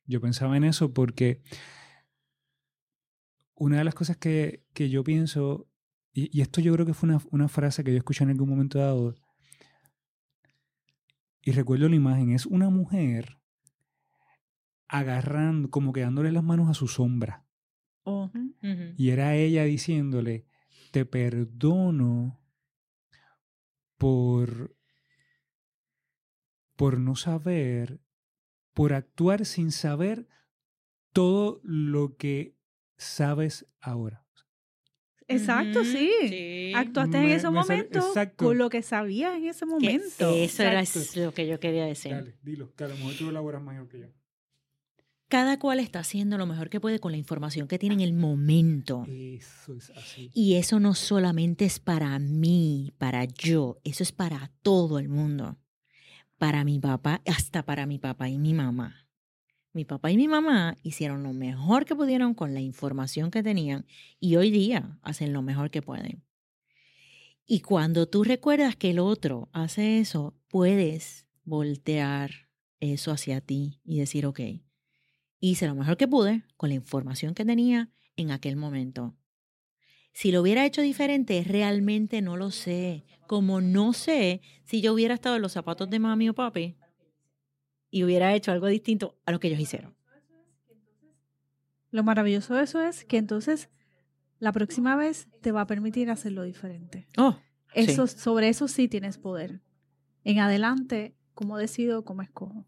Yo 0.04 0.20
pensaba 0.20 0.56
en 0.56 0.64
eso 0.64 0.92
porque 0.92 1.42
una 3.54 3.78
de 3.78 3.84
las 3.84 3.94
cosas 3.94 4.16
que, 4.16 4.64
que 4.72 4.88
yo 4.88 5.02
pienso, 5.02 5.66
y, 6.12 6.36
y 6.36 6.42
esto 6.42 6.60
yo 6.60 6.72
creo 6.74 6.86
que 6.86 6.94
fue 6.94 7.08
una, 7.08 7.20
una 7.30 7.48
frase 7.48 7.82
que 7.82 7.90
yo 7.90 7.98
escuché 7.98 8.22
en 8.22 8.30
algún 8.30 8.48
momento 8.48 8.78
dado, 8.78 9.14
y 11.46 11.52
recuerdo 11.52 11.88
la 11.88 11.94
imagen, 11.94 12.32
es 12.32 12.44
una 12.44 12.70
mujer 12.70 13.38
agarrando, 14.88 15.70
como 15.70 15.92
que 15.92 16.00
dándole 16.00 16.32
las 16.32 16.42
manos 16.42 16.68
a 16.68 16.74
su 16.74 16.88
sombra. 16.88 17.46
Ujú. 18.04 18.52
Y 18.96 19.10
era 19.10 19.36
ella 19.36 19.62
diciéndole, 19.62 20.44
te 20.90 21.04
perdono 21.06 22.40
por, 23.96 24.76
por 26.74 26.98
no 26.98 27.14
saber, 27.14 28.00
por 28.74 28.92
actuar 28.92 29.46
sin 29.46 29.70
saber 29.70 30.26
todo 31.12 31.60
lo 31.62 32.16
que 32.16 32.58
sabes 32.96 33.68
ahora. 33.80 34.25
Exacto, 35.28 35.84
sí. 35.84 36.10
sí. 36.28 36.72
Actuaste 36.74 37.18
en 37.18 37.24
ese 37.24 37.34
me 37.34 37.40
sale- 37.40 37.50
momento 37.78 37.98
exacto. 37.98 38.44
con 38.44 38.58
lo 38.58 38.70
que 38.70 38.82
sabías 38.82 39.36
en 39.36 39.46
ese 39.46 39.60
Que 39.60 39.66
momento. 39.66 40.34
Eso 40.34 40.62
era 40.62 40.82
lo 41.16 41.34
que 41.34 41.46
yo 41.46 41.58
quería 41.60 41.84
decir. 41.84 42.12
Dale, 42.12 42.36
dilo, 42.42 42.72
que 42.74 42.84
a 42.84 42.88
lo 42.88 42.96
mejor 42.96 43.14
tú 43.14 43.28
elaboras 43.30 43.62
mejor 43.62 43.88
que 43.88 44.00
yo. 44.00 44.06
Cada 45.28 45.58
cual 45.58 45.80
está 45.80 45.98
haciendo 45.98 46.38
lo 46.38 46.46
mejor 46.46 46.70
que 46.70 46.78
puede 46.80 47.00
con 47.00 47.10
la 47.10 47.18
información 47.18 47.66
que 47.66 47.80
tiene 47.80 47.96
en 47.96 48.00
el 48.00 48.12
momento. 48.12 49.04
Eso 49.08 49.74
es 49.74 49.90
así. 49.90 50.30
Y 50.32 50.54
eso 50.54 50.78
no 50.78 50.94
solamente 50.94 51.64
es 51.64 51.80
para 51.80 52.16
mí, 52.20 52.94
para 52.96 53.24
yo, 53.24 53.80
eso 53.82 54.04
es 54.04 54.12
para 54.12 54.52
todo 54.62 55.00
el 55.00 55.08
mundo. 55.08 55.58
Para 56.38 56.62
mi 56.64 56.78
papá, 56.78 57.22
hasta 57.26 57.64
para 57.64 57.86
mi 57.86 57.98
papá 57.98 58.28
y 58.28 58.38
mi 58.38 58.54
mamá. 58.54 59.05
Mi 59.76 59.84
papá 59.84 60.10
y 60.10 60.16
mi 60.16 60.26
mamá 60.26 60.78
hicieron 60.82 61.22
lo 61.22 61.34
mejor 61.34 61.84
que 61.84 61.94
pudieron 61.94 62.32
con 62.32 62.54
la 62.54 62.62
información 62.62 63.30
que 63.30 63.42
tenían 63.42 63.84
y 64.18 64.36
hoy 64.36 64.50
día 64.50 64.98
hacen 65.02 65.34
lo 65.34 65.42
mejor 65.42 65.70
que 65.70 65.82
pueden. 65.82 66.24
Y 67.44 67.60
cuando 67.60 68.08
tú 68.08 68.24
recuerdas 68.24 68.74
que 68.74 68.88
el 68.88 68.98
otro 68.98 69.50
hace 69.52 69.98
eso, 69.98 70.34
puedes 70.48 71.26
voltear 71.44 72.48
eso 72.80 73.12
hacia 73.12 73.42
ti 73.42 73.82
y 73.84 73.98
decir, 73.98 74.24
ok, 74.24 74.40
hice 75.40 75.66
lo 75.66 75.74
mejor 75.74 75.98
que 75.98 76.08
pude 76.08 76.44
con 76.56 76.70
la 76.70 76.76
información 76.76 77.34
que 77.34 77.44
tenía 77.44 77.90
en 78.16 78.30
aquel 78.30 78.56
momento. 78.56 79.14
Si 80.14 80.32
lo 80.32 80.40
hubiera 80.40 80.64
hecho 80.64 80.80
diferente, 80.80 81.44
realmente 81.46 82.22
no 82.22 82.38
lo 82.38 82.50
sé. 82.50 83.04
Como 83.26 83.60
no 83.60 83.92
sé 83.92 84.40
si 84.64 84.80
yo 84.80 84.94
hubiera 84.94 85.12
estado 85.12 85.36
en 85.36 85.42
los 85.42 85.52
zapatos 85.52 85.90
de 85.90 85.98
mami 85.98 86.30
o 86.30 86.34
papi 86.34 86.76
y 87.90 88.04
hubiera 88.04 88.34
hecho 88.34 88.52
algo 88.52 88.66
distinto 88.66 89.18
a 89.26 89.32
lo 89.32 89.40
que 89.40 89.48
ellos 89.48 89.60
hicieron. 89.60 89.94
Lo 91.90 92.02
maravilloso 92.04 92.54
de 92.54 92.64
eso 92.64 92.82
es 92.82 93.04
que 93.04 93.16
entonces 93.16 93.70
la 94.38 94.52
próxima 94.52 94.96
vez 94.96 95.28
te 95.40 95.52
va 95.52 95.62
a 95.62 95.66
permitir 95.66 96.10
hacerlo 96.10 96.42
diferente. 96.42 97.06
Oh, 97.16 97.38
Eso, 97.74 98.06
Sobre 98.06 98.48
eso 98.48 98.68
sí 98.68 98.88
tienes 98.88 99.18
poder. 99.18 99.62
En 100.24 100.40
adelante, 100.40 101.14
cómo 101.34 101.56
decido, 101.56 102.04
cómo 102.04 102.22
escojo. 102.22 102.66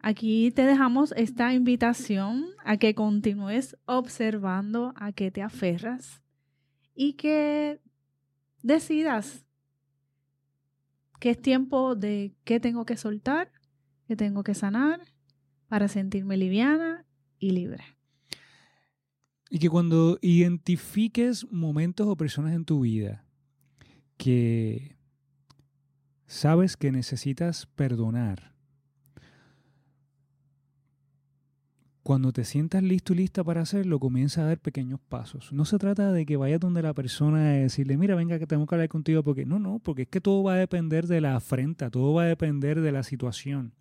Aquí 0.00 0.52
te 0.52 0.62
dejamos 0.62 1.12
esta 1.16 1.52
invitación 1.52 2.46
a 2.64 2.76
que 2.76 2.94
continúes 2.94 3.76
observando 3.86 4.92
a 4.94 5.12
qué 5.12 5.30
te 5.32 5.42
aferras 5.42 6.22
y 6.94 7.14
que 7.14 7.80
decidas 8.62 9.45
que 11.20 11.30
es 11.30 11.40
tiempo 11.40 11.94
de 11.94 12.34
qué 12.44 12.60
tengo 12.60 12.84
que 12.84 12.96
soltar, 12.96 13.50
qué 14.06 14.16
tengo 14.16 14.42
que 14.44 14.54
sanar 14.54 15.00
para 15.68 15.88
sentirme 15.88 16.36
liviana 16.36 17.04
y 17.38 17.50
libre. 17.50 17.84
Y 19.50 19.58
que 19.58 19.70
cuando 19.70 20.18
identifiques 20.22 21.50
momentos 21.50 22.06
o 22.08 22.16
personas 22.16 22.54
en 22.54 22.64
tu 22.64 22.80
vida 22.80 23.24
que 24.16 24.96
sabes 26.26 26.76
que 26.76 26.90
necesitas 26.90 27.66
perdonar, 27.66 28.55
cuando 32.06 32.32
te 32.32 32.44
sientas 32.44 32.84
listo 32.84 33.14
y 33.14 33.16
lista 33.16 33.42
para 33.42 33.62
hacerlo, 33.62 33.98
comienza 33.98 34.42
a 34.42 34.44
dar 34.44 34.60
pequeños 34.60 35.00
pasos. 35.08 35.52
No 35.52 35.64
se 35.64 35.76
trata 35.76 36.12
de 36.12 36.24
que 36.24 36.36
vayas 36.36 36.60
donde 36.60 36.80
la 36.80 36.94
persona 36.94 37.56
y 37.56 37.62
decirle, 37.62 37.96
mira, 37.96 38.14
venga, 38.14 38.38
que 38.38 38.46
tengo 38.46 38.64
que 38.64 38.76
hablar 38.76 38.88
contigo, 38.88 39.24
porque 39.24 39.44
no, 39.44 39.58
no, 39.58 39.80
porque 39.80 40.02
es 40.02 40.08
que 40.08 40.20
todo 40.20 40.44
va 40.44 40.52
a 40.52 40.56
depender 40.56 41.08
de 41.08 41.20
la 41.20 41.34
afrenta, 41.34 41.90
todo 41.90 42.14
va 42.14 42.22
a 42.22 42.26
depender 42.26 42.80
de 42.80 42.92
la 42.92 43.02
situación. 43.02 43.72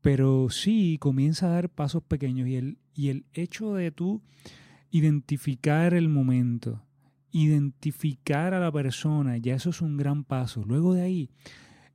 Pero 0.00 0.50
sí, 0.50 0.98
comienza 0.98 1.46
a 1.46 1.50
dar 1.50 1.68
pasos 1.68 2.02
pequeños 2.02 2.48
y 2.48 2.56
el, 2.56 2.78
y 2.92 3.10
el 3.10 3.24
hecho 3.34 3.74
de 3.74 3.92
tú 3.92 4.20
identificar 4.90 5.94
el 5.94 6.08
momento, 6.08 6.82
identificar 7.30 8.52
a 8.52 8.58
la 8.58 8.72
persona, 8.72 9.36
ya 9.36 9.54
eso 9.54 9.70
es 9.70 9.80
un 9.80 9.96
gran 9.96 10.24
paso. 10.24 10.64
Luego 10.66 10.92
de 10.92 11.02
ahí, 11.02 11.30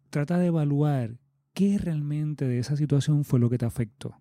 trata 0.09 0.37
de 0.37 0.45
evaluar 0.45 1.19
qué 1.53 1.77
realmente 1.77 2.47
de 2.47 2.59
esa 2.59 2.77
situación 2.77 3.25
fue 3.25 3.41
lo 3.41 3.49
que 3.49 3.57
te 3.57 3.65
afectó. 3.65 4.15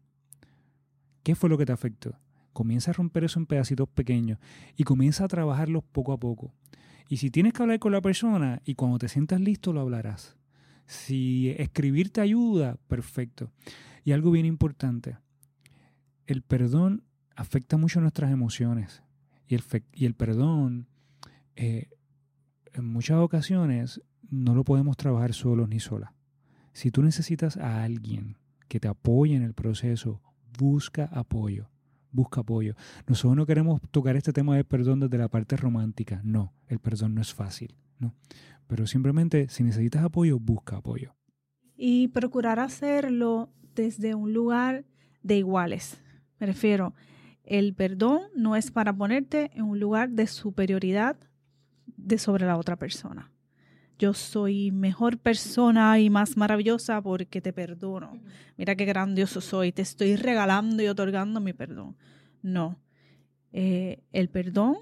¿Qué 1.26 1.34
fue 1.34 1.50
lo 1.50 1.58
que 1.58 1.66
te 1.66 1.72
afectó? 1.72 2.16
Comienza 2.52 2.92
a 2.92 2.94
romper 2.94 3.24
eso 3.24 3.40
en 3.40 3.46
pedacitos 3.46 3.88
pequeños 3.88 4.38
y 4.76 4.84
comienza 4.84 5.24
a 5.24 5.26
trabajarlos 5.26 5.82
poco 5.82 6.12
a 6.12 6.20
poco. 6.20 6.54
Y 7.08 7.16
si 7.16 7.32
tienes 7.32 7.52
que 7.52 7.62
hablar 7.62 7.80
con 7.80 7.90
la 7.90 8.00
persona 8.00 8.62
y 8.64 8.76
cuando 8.76 8.98
te 8.98 9.08
sientas 9.08 9.40
listo 9.40 9.72
lo 9.72 9.80
hablarás. 9.80 10.36
Si 10.86 11.52
escribir 11.58 12.10
te 12.10 12.20
ayuda, 12.20 12.76
perfecto. 12.86 13.50
Y 14.04 14.12
algo 14.12 14.30
bien 14.30 14.46
importante, 14.46 15.16
el 16.28 16.42
perdón 16.42 17.02
afecta 17.34 17.76
mucho 17.76 18.00
nuestras 18.00 18.30
emociones 18.30 19.02
y 19.48 19.56
el, 20.04 20.14
perdón 20.14 20.86
eh, 21.56 21.88
en 22.72 22.84
muchas 22.84 23.18
ocasiones 23.18 24.00
no 24.30 24.54
lo 24.54 24.62
podemos 24.62 24.96
trabajar 24.96 25.34
solos 25.34 25.68
ni 25.68 25.80
sola. 25.80 26.14
Si 26.72 26.92
tú 26.92 27.02
necesitas 27.02 27.56
a 27.56 27.82
alguien 27.82 28.36
que 28.68 28.78
te 28.78 28.86
apoye 28.86 29.34
en 29.34 29.42
el 29.42 29.54
proceso, 29.54 30.22
busca 30.59 31.05
apoyo. 31.12 31.69
Busca 32.12 32.40
apoyo. 32.40 32.75
Nosotros 33.07 33.37
no 33.37 33.47
queremos 33.47 33.81
tocar 33.90 34.16
este 34.16 34.33
tema 34.33 34.57
del 34.57 34.64
perdón 34.64 35.01
desde 35.01 35.19
la 35.19 35.29
parte 35.29 35.57
romántica. 35.57 36.21
No, 36.25 36.55
el 36.69 36.79
perdón 36.79 37.14
no 37.14 37.21
es 37.21 37.35
fácil. 37.35 37.77
¿no? 37.99 38.14
Pero 38.66 38.87
simplemente, 38.87 39.49
si 39.49 39.62
necesitas 39.62 40.05
apoyo, 40.05 40.38
busca 40.38 40.77
apoyo. 40.77 41.14
Y 41.77 42.09
procurar 42.09 42.59
hacerlo 42.59 43.51
desde 43.75 44.14
un 44.14 44.33
lugar 44.33 44.85
de 45.23 45.38
iguales. 45.38 46.01
Me 46.38 46.47
refiero, 46.47 46.95
el 47.45 47.75
perdón 47.75 48.23
no 48.35 48.57
es 48.57 48.71
para 48.71 48.92
ponerte 48.92 49.51
en 49.55 49.62
un 49.62 49.79
lugar 49.79 50.11
de 50.11 50.27
superioridad 50.27 51.16
de 51.97 52.19
sobre 52.19 52.47
la 52.47 52.57
otra 52.57 52.77
persona. 52.77 53.31
Yo 53.98 54.12
soy 54.12 54.72
mejor 54.72 55.18
persona 55.18 55.98
y 55.98 56.11
más 56.11 56.37
maravillosa 56.37 57.00
porque 57.00 57.40
te 57.40 57.52
perdono. 57.52 58.20
Mira 58.59 58.76
qué 58.76 58.85
grandioso 58.85 59.40
soy, 59.40 59.72
te 59.72 59.82
estoy 59.82 60.16
regalando 60.16 60.82
y 60.82 60.88
otorgando 60.88 61.40
mi 61.40 61.54
perdón. 61.54 61.96
No, 62.42 62.78
eh, 63.52 64.02
el 64.12 64.28
perdón 64.28 64.76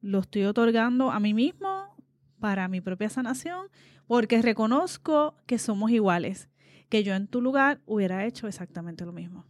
lo 0.00 0.20
estoy 0.20 0.44
otorgando 0.44 1.10
a 1.10 1.18
mí 1.18 1.34
mismo 1.34 1.94
para 2.38 2.68
mi 2.68 2.80
propia 2.80 3.08
sanación 3.08 3.66
porque 4.06 4.42
reconozco 4.42 5.36
que 5.46 5.58
somos 5.58 5.90
iguales, 5.90 6.48
que 6.88 7.02
yo 7.02 7.14
en 7.14 7.26
tu 7.26 7.40
lugar 7.40 7.80
hubiera 7.86 8.26
hecho 8.26 8.46
exactamente 8.48 9.04
lo 9.04 9.12
mismo. 9.12 9.44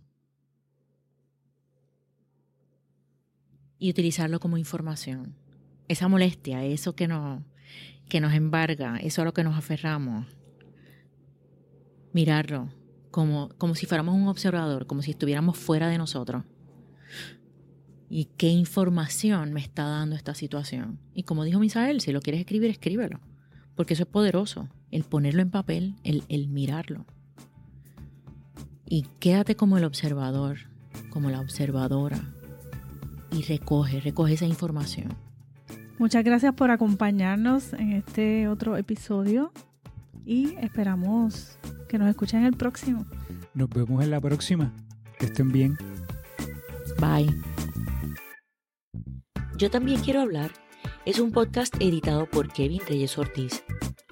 Y 3.79 3.91
utilizarlo 3.91 4.41
como 4.41 4.59
información. 4.59 5.35
Esa 5.89 6.09
molestia, 6.09 6.65
eso 6.65 6.95
que 6.95 7.09
nos, 7.09 7.43
que 8.11 8.21
nos 8.21 8.35
embarga, 8.35 8.99
eso 8.99 9.23
a 9.23 9.25
lo 9.25 9.33
que 9.33 9.43
nos 9.43 9.57
aferramos. 9.57 10.27
Mirarlo 12.13 12.69
como, 13.11 13.49
como 13.59 13.75
si 13.75 13.87
fuéramos 13.87 14.15
un 14.15 14.29
observador, 14.29 14.87
como 14.87 15.03
si 15.03 15.13
estuviéramos 15.13 15.59
fuera 15.59 15.89
de 15.89 15.99
nosotros. 15.99 16.45
¿Y 18.09 18.27
qué 18.37 18.49
información 18.49 19.53
me 19.53 19.61
está 19.61 19.85
dando 19.85 20.17
esta 20.17 20.35
situación? 20.35 20.99
Y 21.15 21.23
como 21.23 21.45
dijo 21.45 21.61
Misael, 21.61 22.01
si 22.01 22.13
lo 22.13 22.21
quieres 22.21 22.41
escribir, 22.41 22.71
escríbelo. 22.71 23.21
Porque 23.77 23.95
eso 23.95 24.03
es 24.03 24.09
poderoso, 24.09 24.69
el 24.91 25.05
ponerlo 25.05 25.43
en 25.43 25.51
papel, 25.51 25.95
el, 26.03 26.25
el 26.29 26.49
mirarlo. 26.49 27.07
Y 28.85 29.07
quédate 29.21 29.55
como 29.55 29.79
el 29.79 29.85
observador, 29.85 30.59
como 31.11 31.31
la 31.31 31.41
observadora. 31.41 32.21
Y 33.31 33.43
recoge, 33.43 34.01
recoge 34.01 34.35
esa 34.35 34.47
información. 34.47 35.17
Muchas 36.01 36.25
gracias 36.25 36.55
por 36.55 36.71
acompañarnos 36.71 37.75
en 37.75 37.93
este 37.93 38.49
otro 38.49 38.79
episodio 38.79 39.53
y 40.25 40.55
esperamos 40.57 41.59
que 41.91 41.99
nos 41.99 42.09
escuchen 42.09 42.41
en 42.41 42.47
el 42.47 42.57
próximo. 42.57 43.05
Nos 43.53 43.69
vemos 43.69 44.03
en 44.03 44.11
la 44.11 44.19
próxima. 44.19 44.73
Que 45.19 45.27
estén 45.27 45.53
bien. 45.53 45.77
Bye. 46.99 47.29
Yo 49.59 49.71
también 49.71 50.01
quiero 50.01 50.23
hablar. 50.23 50.53
Es 51.05 51.19
un 51.19 51.33
podcast 51.33 51.77
editado 51.81 52.25
por 52.25 52.51
Kevin 52.51 52.81
Reyes 52.89 53.19
Ortiz. 53.19 53.63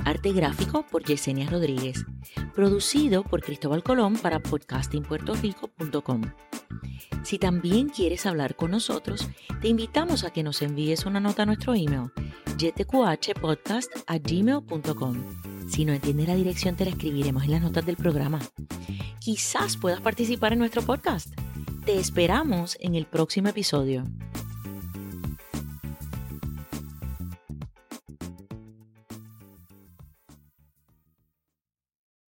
Arte 0.05 0.35
gráfico 0.35 0.85
por 0.91 1.05
Yesenia 1.05 1.49
Rodríguez. 1.49 2.05
Producido 2.55 3.23
por 3.23 3.43
Cristóbal 3.43 3.83
Colón 3.83 4.19
para 4.19 4.41
podcastingpuertorico.com. 4.41 6.21
Si 7.29 7.39
también 7.39 7.91
quieres 7.91 8.25
hablar 8.25 8.57
con 8.57 8.71
nosotros, 8.71 9.29
te 9.61 9.69
invitamos 9.69 10.25
a 10.25 10.31
que 10.31 10.43
nos 10.43 10.63
envíes 10.63 11.05
una 11.05 11.21
nota 11.21 11.43
a 11.43 11.45
nuestro 11.45 11.75
email, 11.75 12.11
gmail.com 14.25 15.17
Si 15.69 15.85
no 15.85 15.93
entiendes 15.93 16.27
la 16.27 16.35
dirección, 16.35 16.75
te 16.75 16.87
la 16.87 16.91
escribiremos 16.93 17.45
en 17.45 17.51
las 17.51 17.61
notas 17.61 17.85
del 17.85 17.99
programa. 17.99 18.39
Quizás 19.21 19.77
puedas 19.77 20.01
participar 20.01 20.55
en 20.55 20.61
nuestro 20.61 20.81
podcast. 20.81 21.29
Te 21.85 21.99
esperamos 21.99 22.79
en 22.81 22.95
el 22.95 23.05
próximo 23.05 23.51
episodio. 23.51 24.05